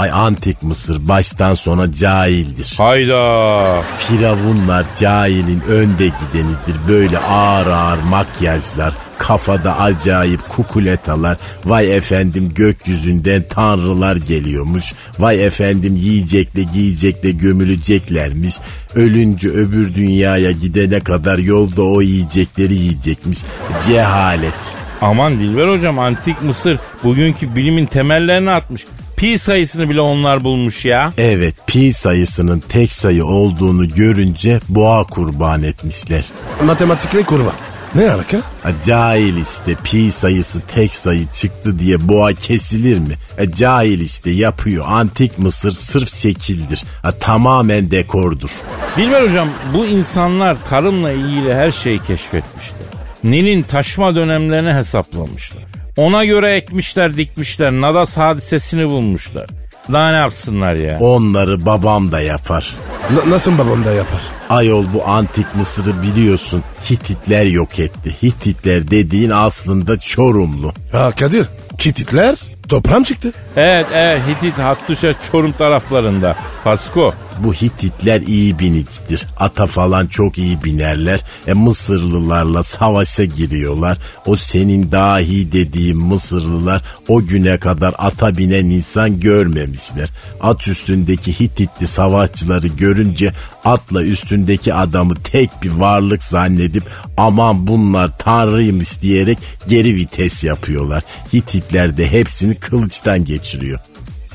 Ay 0.00 0.10
antik 0.10 0.62
Mısır 0.62 1.08
baştan 1.08 1.54
sona 1.54 1.92
cahildir. 1.92 2.74
Hayda. 2.76 3.82
Firavunlar 3.98 4.86
cahilin 4.98 5.60
önde 5.68 6.04
gidenidir. 6.04 6.76
Böyle 6.88 7.18
ağır 7.18 7.66
ağır 7.66 7.98
makyajlar, 7.98 8.94
kafada 9.18 9.78
acayip 9.78 10.48
kukuletalar. 10.48 11.36
Vay 11.64 11.96
efendim 11.96 12.52
gökyüzünden 12.54 13.42
tanrılar 13.42 14.16
geliyormuş. 14.16 14.92
Vay 15.18 15.46
efendim 15.46 15.96
yiyecekle 15.96 16.62
giyecekle 16.62 17.30
gömüleceklermiş. 17.30 18.54
Ölünce 18.94 19.48
öbür 19.48 19.94
dünyaya 19.94 20.50
gidene 20.50 21.00
kadar 21.00 21.38
yolda 21.38 21.82
o 21.82 22.02
yiyecekleri 22.02 22.74
yiyecekmiş. 22.74 23.38
Cehalet. 23.86 24.74
Aman 25.00 25.40
Dilber 25.40 25.68
hocam 25.68 25.98
antik 25.98 26.42
Mısır 26.42 26.78
bugünkü 27.04 27.56
bilimin 27.56 27.86
temellerini 27.86 28.50
atmış. 28.50 28.84
Pi 29.20 29.38
sayısını 29.38 29.90
bile 29.90 30.00
onlar 30.00 30.44
bulmuş 30.44 30.84
ya. 30.84 31.12
Evet 31.18 31.54
pi 31.66 31.94
sayısının 31.94 32.62
tek 32.68 32.92
sayı 32.92 33.24
olduğunu 33.24 33.88
görünce 33.88 34.60
boğa 34.68 35.04
kurban 35.04 35.62
etmişler. 35.62 36.24
Matematikle 36.64 37.22
kurban. 37.22 37.52
Ne 37.94 38.10
alaka? 38.10 38.36
Ha, 38.62 38.70
cahil 38.86 39.36
işte 39.36 39.74
pi 39.84 40.10
sayısı 40.10 40.60
tek 40.74 40.94
sayı 40.94 41.26
çıktı 41.34 41.78
diye 41.78 42.08
boğa 42.08 42.32
kesilir 42.32 42.98
mi? 42.98 43.14
Ha, 43.36 43.52
cahil 43.52 44.00
işte 44.00 44.30
yapıyor. 44.30 44.84
Antik 44.88 45.38
Mısır 45.38 45.70
sırf 45.70 46.12
şekildir. 46.12 46.82
Ha, 47.02 47.10
tamamen 47.10 47.90
dekordur. 47.90 48.50
Dilber 48.96 49.22
hocam 49.22 49.48
bu 49.74 49.86
insanlar 49.86 50.64
tarımla 50.64 51.12
ilgili 51.12 51.54
her 51.54 51.70
şeyi 51.70 51.98
keşfetmişler. 51.98 52.80
Nil'in 53.24 53.62
taşma 53.62 54.14
dönemlerini 54.14 54.74
hesaplamışlar. 54.74 55.79
Ona 56.00 56.24
göre 56.24 56.50
ekmişler 56.50 57.16
dikmişler. 57.16 57.72
Nadas 57.72 58.16
hadisesini 58.16 58.88
bulmuşlar. 58.88 59.46
Daha 59.92 60.10
ne 60.10 60.16
yapsınlar 60.16 60.74
ya? 60.74 60.98
Onları 61.00 61.66
babam 61.66 62.12
da 62.12 62.20
yapar. 62.20 62.74
N- 63.10 63.30
nasıl 63.30 63.58
babam 63.58 63.84
da 63.84 63.92
yapar? 63.92 64.20
Ayol 64.48 64.84
bu 64.94 65.08
antik 65.08 65.54
Mısır'ı 65.54 66.02
biliyorsun. 66.02 66.62
Hititler 66.90 67.44
yok 67.46 67.78
etti. 67.78 68.16
Hititler 68.22 68.90
dediğin 68.90 69.30
aslında 69.30 69.98
Çorumlu. 69.98 70.72
Ha 70.92 71.10
Kadir. 71.10 71.46
Kititler 71.78 72.36
toprağım 72.70 73.02
çıktı. 73.02 73.32
Evet 73.56 73.86
evet 73.94 74.22
Hitit 74.28 74.58
Hattuşa 74.58 75.14
Çorum 75.32 75.52
taraflarında. 75.52 76.36
Pasko. 76.64 77.14
Bu 77.44 77.54
Hititler 77.54 78.20
iyi 78.20 78.58
binicidir. 78.58 79.26
Ata 79.38 79.66
falan 79.66 80.06
çok 80.06 80.38
iyi 80.38 80.64
binerler. 80.64 81.20
E 81.46 81.52
Mısırlılarla 81.52 82.62
savaşa 82.62 83.24
giriyorlar. 83.24 83.98
O 84.26 84.36
senin 84.36 84.92
dahi 84.92 85.52
dediğin 85.52 85.98
Mısırlılar 85.98 86.82
o 87.08 87.22
güne 87.22 87.58
kadar 87.58 87.94
ata 87.98 88.36
binen 88.36 88.64
insan 88.64 89.20
görmemişler. 89.20 90.08
At 90.40 90.68
üstündeki 90.68 91.40
Hititli 91.40 91.86
savaşçıları 91.86 92.66
görünce 92.66 93.32
atla 93.64 94.02
üstündeki 94.02 94.74
adamı 94.74 95.14
tek 95.14 95.50
bir 95.62 95.70
varlık 95.70 96.22
zannedip 96.22 96.84
aman 97.16 97.66
bunlar 97.66 98.18
tanrıymış 98.18 99.02
diyerek 99.02 99.38
geri 99.68 99.94
vites 99.94 100.44
yapıyorlar. 100.44 101.02
Hititler 101.32 101.96
de 101.96 102.12
hepsini 102.12 102.54
kılıçtan 102.60 103.24
geçiriyor. 103.24 103.80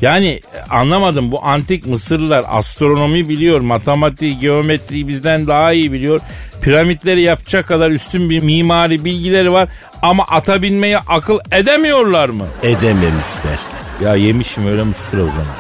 Yani 0.02 0.40
anlamadım 0.70 1.32
bu 1.32 1.46
antik 1.46 1.86
Mısırlılar 1.86 2.46
astronomi 2.48 3.30
biliyor, 3.30 3.60
matematiği, 3.60 4.40
geometriyi 4.40 5.08
bizden 5.08 5.48
daha 5.48 5.74
iyi 5.74 5.92
biliyor. 5.92 6.20
Piramitleri 6.62 7.22
yapacak 7.22 7.68
kadar 7.68 7.90
üstün 7.90 8.30
bir 8.30 8.44
mimari 8.44 9.06
bilgileri 9.06 9.52
var 9.52 9.70
ama 10.02 10.26
ata 10.30 10.62
binmeyi 10.62 10.98
akıl 10.98 11.40
edemiyorlar 11.52 12.30
mı? 12.30 12.46
Edememişler. 12.64 13.60
Ya 14.04 14.16
yemişim 14.16 14.68
öyle 14.68 14.84
Mısır 14.84 15.18
o 15.18 15.26
zaman. 15.26 15.56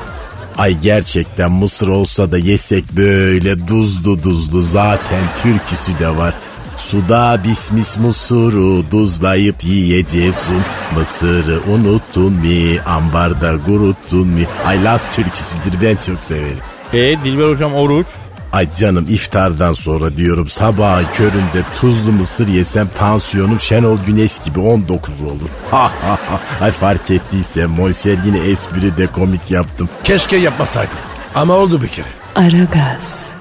Ay 0.57 0.77
gerçekten 0.81 1.51
Mısır 1.51 1.87
olsa 1.87 2.31
da 2.31 2.37
yesek 2.37 2.91
böyle 2.91 3.67
duzlu 3.67 4.23
duzlu 4.23 4.61
zaten 4.61 5.23
türküsü 5.43 5.99
de 5.99 6.17
var. 6.17 6.33
Suda 6.77 7.43
bismis 7.43 7.97
musuru 7.97 8.91
duzlayıp 8.91 9.63
yiyeceksin. 9.63 10.61
Mısırı 10.97 11.59
unuttun 11.73 12.33
mi? 12.33 12.79
Ambarda 12.85 13.63
kuruttun 13.65 14.27
mi? 14.27 14.47
Ay 14.65 14.83
Las 14.83 15.15
türküsüdür 15.15 15.81
ben 15.81 15.95
çok 15.95 16.23
severim. 16.23 16.57
E 16.93 16.97
Dilber 17.23 17.49
hocam 17.49 17.73
oruç. 17.73 18.07
Ay 18.53 18.67
canım 18.79 19.05
iftardan 19.09 19.73
sonra 19.73 20.17
diyorum 20.17 20.49
sabahın 20.49 21.05
köründe 21.13 21.63
tuzlu 21.81 22.11
mısır 22.11 22.47
yesem 22.47 22.87
tansiyonum 22.95 23.59
Şenol 23.59 23.97
Güneş 24.05 24.39
gibi 24.39 24.59
19 24.59 25.21
olur. 25.21 25.49
Ha 25.71 25.83
ha 26.01 26.17
ha. 26.29 26.39
Ay 26.61 26.71
fark 26.71 27.11
ettiyse 27.11 27.65
Monşer 27.65 28.17
yine 28.25 28.37
espri 28.39 28.97
de 28.97 29.07
komik 29.07 29.51
yaptım. 29.51 29.89
Keşke 30.03 30.37
yapmasaydım. 30.37 30.93
Ama 31.35 31.53
oldu 31.53 31.81
bir 31.81 31.87
kere. 31.87 32.05
Aragaz. 32.35 33.34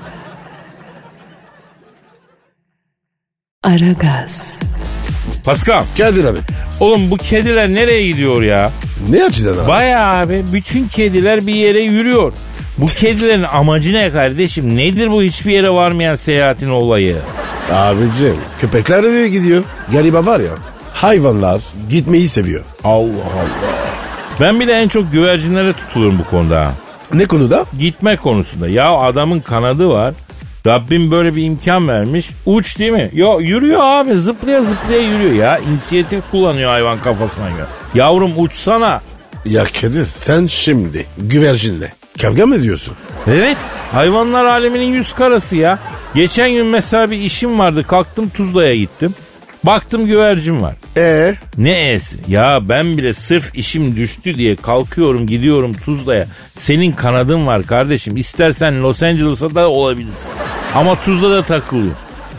Aragaz. 3.64 4.58
Pascal. 5.44 5.84
Kadir 5.98 6.24
abi. 6.24 6.38
Oğlum 6.80 7.10
bu 7.10 7.16
kediler 7.16 7.68
nereye 7.68 8.06
gidiyor 8.06 8.42
ya? 8.42 8.70
Ne 9.10 9.24
açıdan 9.24 9.58
abi? 9.58 9.68
Bayağı 9.68 10.20
abi 10.20 10.44
bütün 10.52 10.88
kediler 10.88 11.46
bir 11.46 11.54
yere 11.54 11.80
yürüyor. 11.80 12.32
Bu 12.78 12.86
kedilerin 12.86 13.42
amacı 13.42 13.92
ne 13.92 14.10
kardeşim? 14.10 14.76
Nedir 14.76 15.10
bu 15.10 15.22
hiçbir 15.22 15.52
yere 15.52 15.70
varmayan 15.70 16.14
seyahatin 16.16 16.70
olayı? 16.70 17.16
Abicim 17.72 18.36
köpekler 18.60 19.04
eve 19.04 19.28
gidiyor. 19.28 19.64
Gariba 19.92 20.26
var 20.26 20.40
ya 20.40 20.50
hayvanlar 20.94 21.62
gitmeyi 21.90 22.28
seviyor. 22.28 22.64
Allah 22.84 23.02
Allah. 23.36 23.74
Ben 24.40 24.60
bir 24.60 24.68
de 24.68 24.72
en 24.72 24.88
çok 24.88 25.12
güvercinlere 25.12 25.72
tutulurum 25.72 26.18
bu 26.18 26.24
konuda. 26.30 26.72
Ne 27.14 27.24
konuda? 27.24 27.64
Gitme 27.78 28.16
konusunda. 28.16 28.68
Ya 28.68 28.92
adamın 28.92 29.40
kanadı 29.40 29.88
var. 29.88 30.14
Rabbim 30.66 31.10
böyle 31.10 31.36
bir 31.36 31.44
imkan 31.44 31.88
vermiş. 31.88 32.30
Uç 32.46 32.78
değil 32.78 32.92
mi? 32.92 33.10
Yo 33.14 33.40
yürüyor 33.40 33.80
abi 33.82 34.14
zıplaya 34.14 34.62
zıplaya 34.62 35.00
yürüyor 35.00 35.32
ya. 35.32 35.58
İnisiyatif 35.58 36.30
kullanıyor 36.30 36.70
hayvan 36.70 36.98
kafasına 36.98 37.50
göre. 37.50 37.66
Yavrum 37.94 38.32
uçsana. 38.36 39.00
Ya 39.44 39.64
Kadir 39.64 40.06
sen 40.16 40.46
şimdi 40.46 41.06
güvercinle 41.18 41.92
kavga 42.22 42.46
mı 42.46 42.56
ediyorsun? 42.56 42.94
Evet 43.26 43.56
hayvanlar 43.92 44.44
aleminin 44.44 44.92
yüz 44.92 45.12
karası 45.12 45.56
ya. 45.56 45.78
Geçen 46.14 46.50
gün 46.50 46.66
mesela 46.66 47.10
bir 47.10 47.18
işim 47.18 47.58
vardı 47.58 47.84
kalktım 47.86 48.28
Tuzla'ya 48.28 48.76
gittim. 48.76 49.14
Baktım 49.66 50.06
güvercin 50.06 50.60
var. 50.62 50.74
Ee 50.96 51.34
Ne 51.58 51.92
e'si? 51.92 52.18
Ya 52.28 52.58
ben 52.68 52.98
bile 52.98 53.12
sırf 53.14 53.56
işim 53.56 53.96
düştü 53.96 54.34
diye 54.34 54.56
kalkıyorum 54.56 55.26
gidiyorum 55.26 55.74
Tuzla'ya. 55.84 56.26
Senin 56.56 56.92
kanadın 56.92 57.46
var 57.46 57.62
kardeşim. 57.62 58.16
İstersen 58.16 58.82
Los 58.82 59.02
Angeles'a 59.02 59.54
da 59.54 59.70
olabilirsin. 59.70 60.32
Ama 60.74 61.00
Tuzla'da 61.00 61.42
takılıyor. 61.42 61.94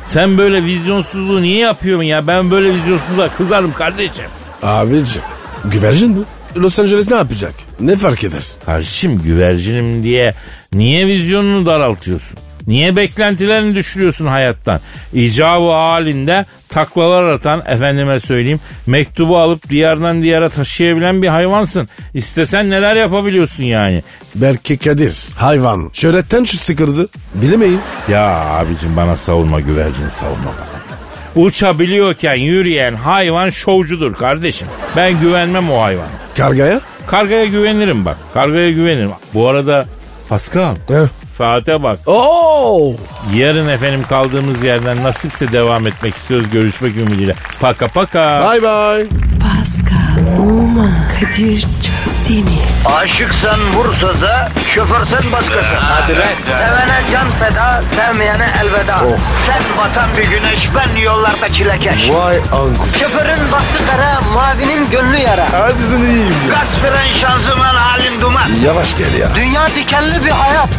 Sen 0.05 0.37
böyle 0.37 0.63
vizyonsuzluğu 0.63 1.41
niye 1.41 1.59
yapıyorsun 1.59 2.03
ya? 2.03 2.27
Ben 2.27 2.51
böyle 2.51 2.73
vizyonsuzluğa 2.73 3.29
kızarım 3.37 3.73
kardeşim. 3.73 4.25
abicim 4.63 5.21
güvercin 5.65 6.17
bu. 6.17 6.25
Los 6.59 6.79
Angeles 6.79 7.09
ne 7.09 7.15
yapacak? 7.15 7.53
Ne 7.79 7.95
fark 7.95 8.23
eder? 8.23 8.43
Kardeşim 8.65 9.21
güvercinim 9.23 10.03
diye 10.03 10.33
niye 10.73 11.07
vizyonunu 11.07 11.65
daraltıyorsun? 11.65 12.37
Niye 12.67 12.95
beklentilerini 12.95 13.75
düşürüyorsun 13.75 14.25
hayattan? 14.25 14.79
İcabı 15.13 15.71
halinde 15.71 16.45
taklalar 16.69 17.27
atan 17.33 17.61
efendime 17.67 18.19
söyleyeyim 18.19 18.59
mektubu 18.87 19.37
alıp 19.37 19.69
diyardan 19.69 20.21
diyara 20.21 20.49
taşıyabilen 20.49 21.21
bir 21.21 21.27
hayvansın. 21.27 21.89
İstesen 22.13 22.69
neler 22.69 22.95
yapabiliyorsun 22.95 23.63
yani. 23.63 24.03
Belki 24.35 24.77
Kadir 24.77 25.25
hayvan 25.35 25.89
şöhretten 25.93 26.43
sıkırdı. 26.43 27.09
Bilemeyiz. 27.33 27.81
Ya 28.09 28.21
abicim 28.29 28.97
bana 28.97 29.15
savunma 29.15 29.59
güvercin 29.59 30.07
savunma 30.07 30.45
bana. 30.45 31.45
Uçabiliyorken 31.45 32.35
yürüyen 32.35 32.93
hayvan 32.95 33.49
şovcudur 33.49 34.13
kardeşim. 34.13 34.67
Ben 34.95 35.19
güvenmem 35.19 35.71
o 35.71 35.81
hayvana. 35.81 36.07
Kargaya? 36.37 36.81
Kargaya 37.07 37.45
güvenirim 37.45 38.05
bak. 38.05 38.17
Kargaya 38.33 38.71
güvenirim. 38.71 39.11
Bu 39.33 39.47
arada 39.47 39.85
Pascal 40.29 40.75
Heh. 40.87 41.24
Saate 41.37 41.83
bak. 41.83 41.99
Oo! 42.05 42.93
Yarın 43.33 43.69
efendim 43.69 44.05
kaldığımız 44.09 44.63
yerden 44.63 45.03
nasipse 45.03 45.51
devam 45.51 45.87
etmek 45.87 46.15
istiyoruz. 46.15 46.49
Görüşmek 46.49 46.95
ümidiyle. 46.95 47.35
Paka 47.61 47.87
paka. 47.87 48.51
Bye 48.51 48.61
bye. 48.61 49.07
Pascal, 49.39 50.41
Oman, 50.41 50.93
Kadir 51.19 51.61
çok 51.61 52.05
Erdemir 52.25 52.65
Aşıksan 52.85 53.59
vursa 53.73 54.21
da, 54.21 54.49
şoförsen 54.67 55.31
başkasın. 55.31 55.75
Hadi 55.79 56.13
Sevene 56.45 57.01
can 57.11 57.29
feda, 57.29 57.83
sevmeyene 57.95 58.47
elveda. 58.61 58.97
Sen 59.45 59.61
batan 59.77 60.09
bir 60.17 60.23
güneş, 60.23 60.69
ben 60.75 61.01
yollarda 61.01 61.49
çilekeş. 61.49 62.09
Vay 62.09 62.37
anku. 62.37 62.97
Şoförün 62.99 63.51
baktı 63.51 63.83
kara, 63.91 64.21
mavinin 64.33 64.89
gönlü 64.89 65.17
yara. 65.17 65.47
Hadi 65.51 65.81
sen 65.83 65.99
iyiyim 65.99 66.35
ya. 66.49 66.53
Kasperen 66.53 67.13
şanzıman 67.13 67.75
halin 67.75 68.21
duman. 68.21 68.49
Yavaş 68.65 68.97
gel 68.97 69.13
ya. 69.13 69.27
Dünya 69.35 69.67
dikenli 69.67 70.25
bir 70.25 70.31
hayat, 70.31 70.69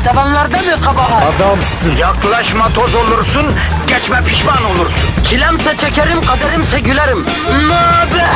sevenlerde 0.47 0.77
mi 0.77 0.83
kabahar? 0.83 1.35
Adamsın. 1.37 1.97
Yaklaşma 1.97 2.69
toz 2.69 2.95
olursun, 2.95 3.47
geçme 3.87 4.23
pişman 4.25 4.65
olursun. 4.65 5.25
Çilemse 5.25 5.77
çekerim, 5.77 6.25
kaderimse 6.25 6.81
gülerim. 6.81 7.27
Möber! 7.69 8.27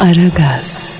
Aragaz. 0.00 0.99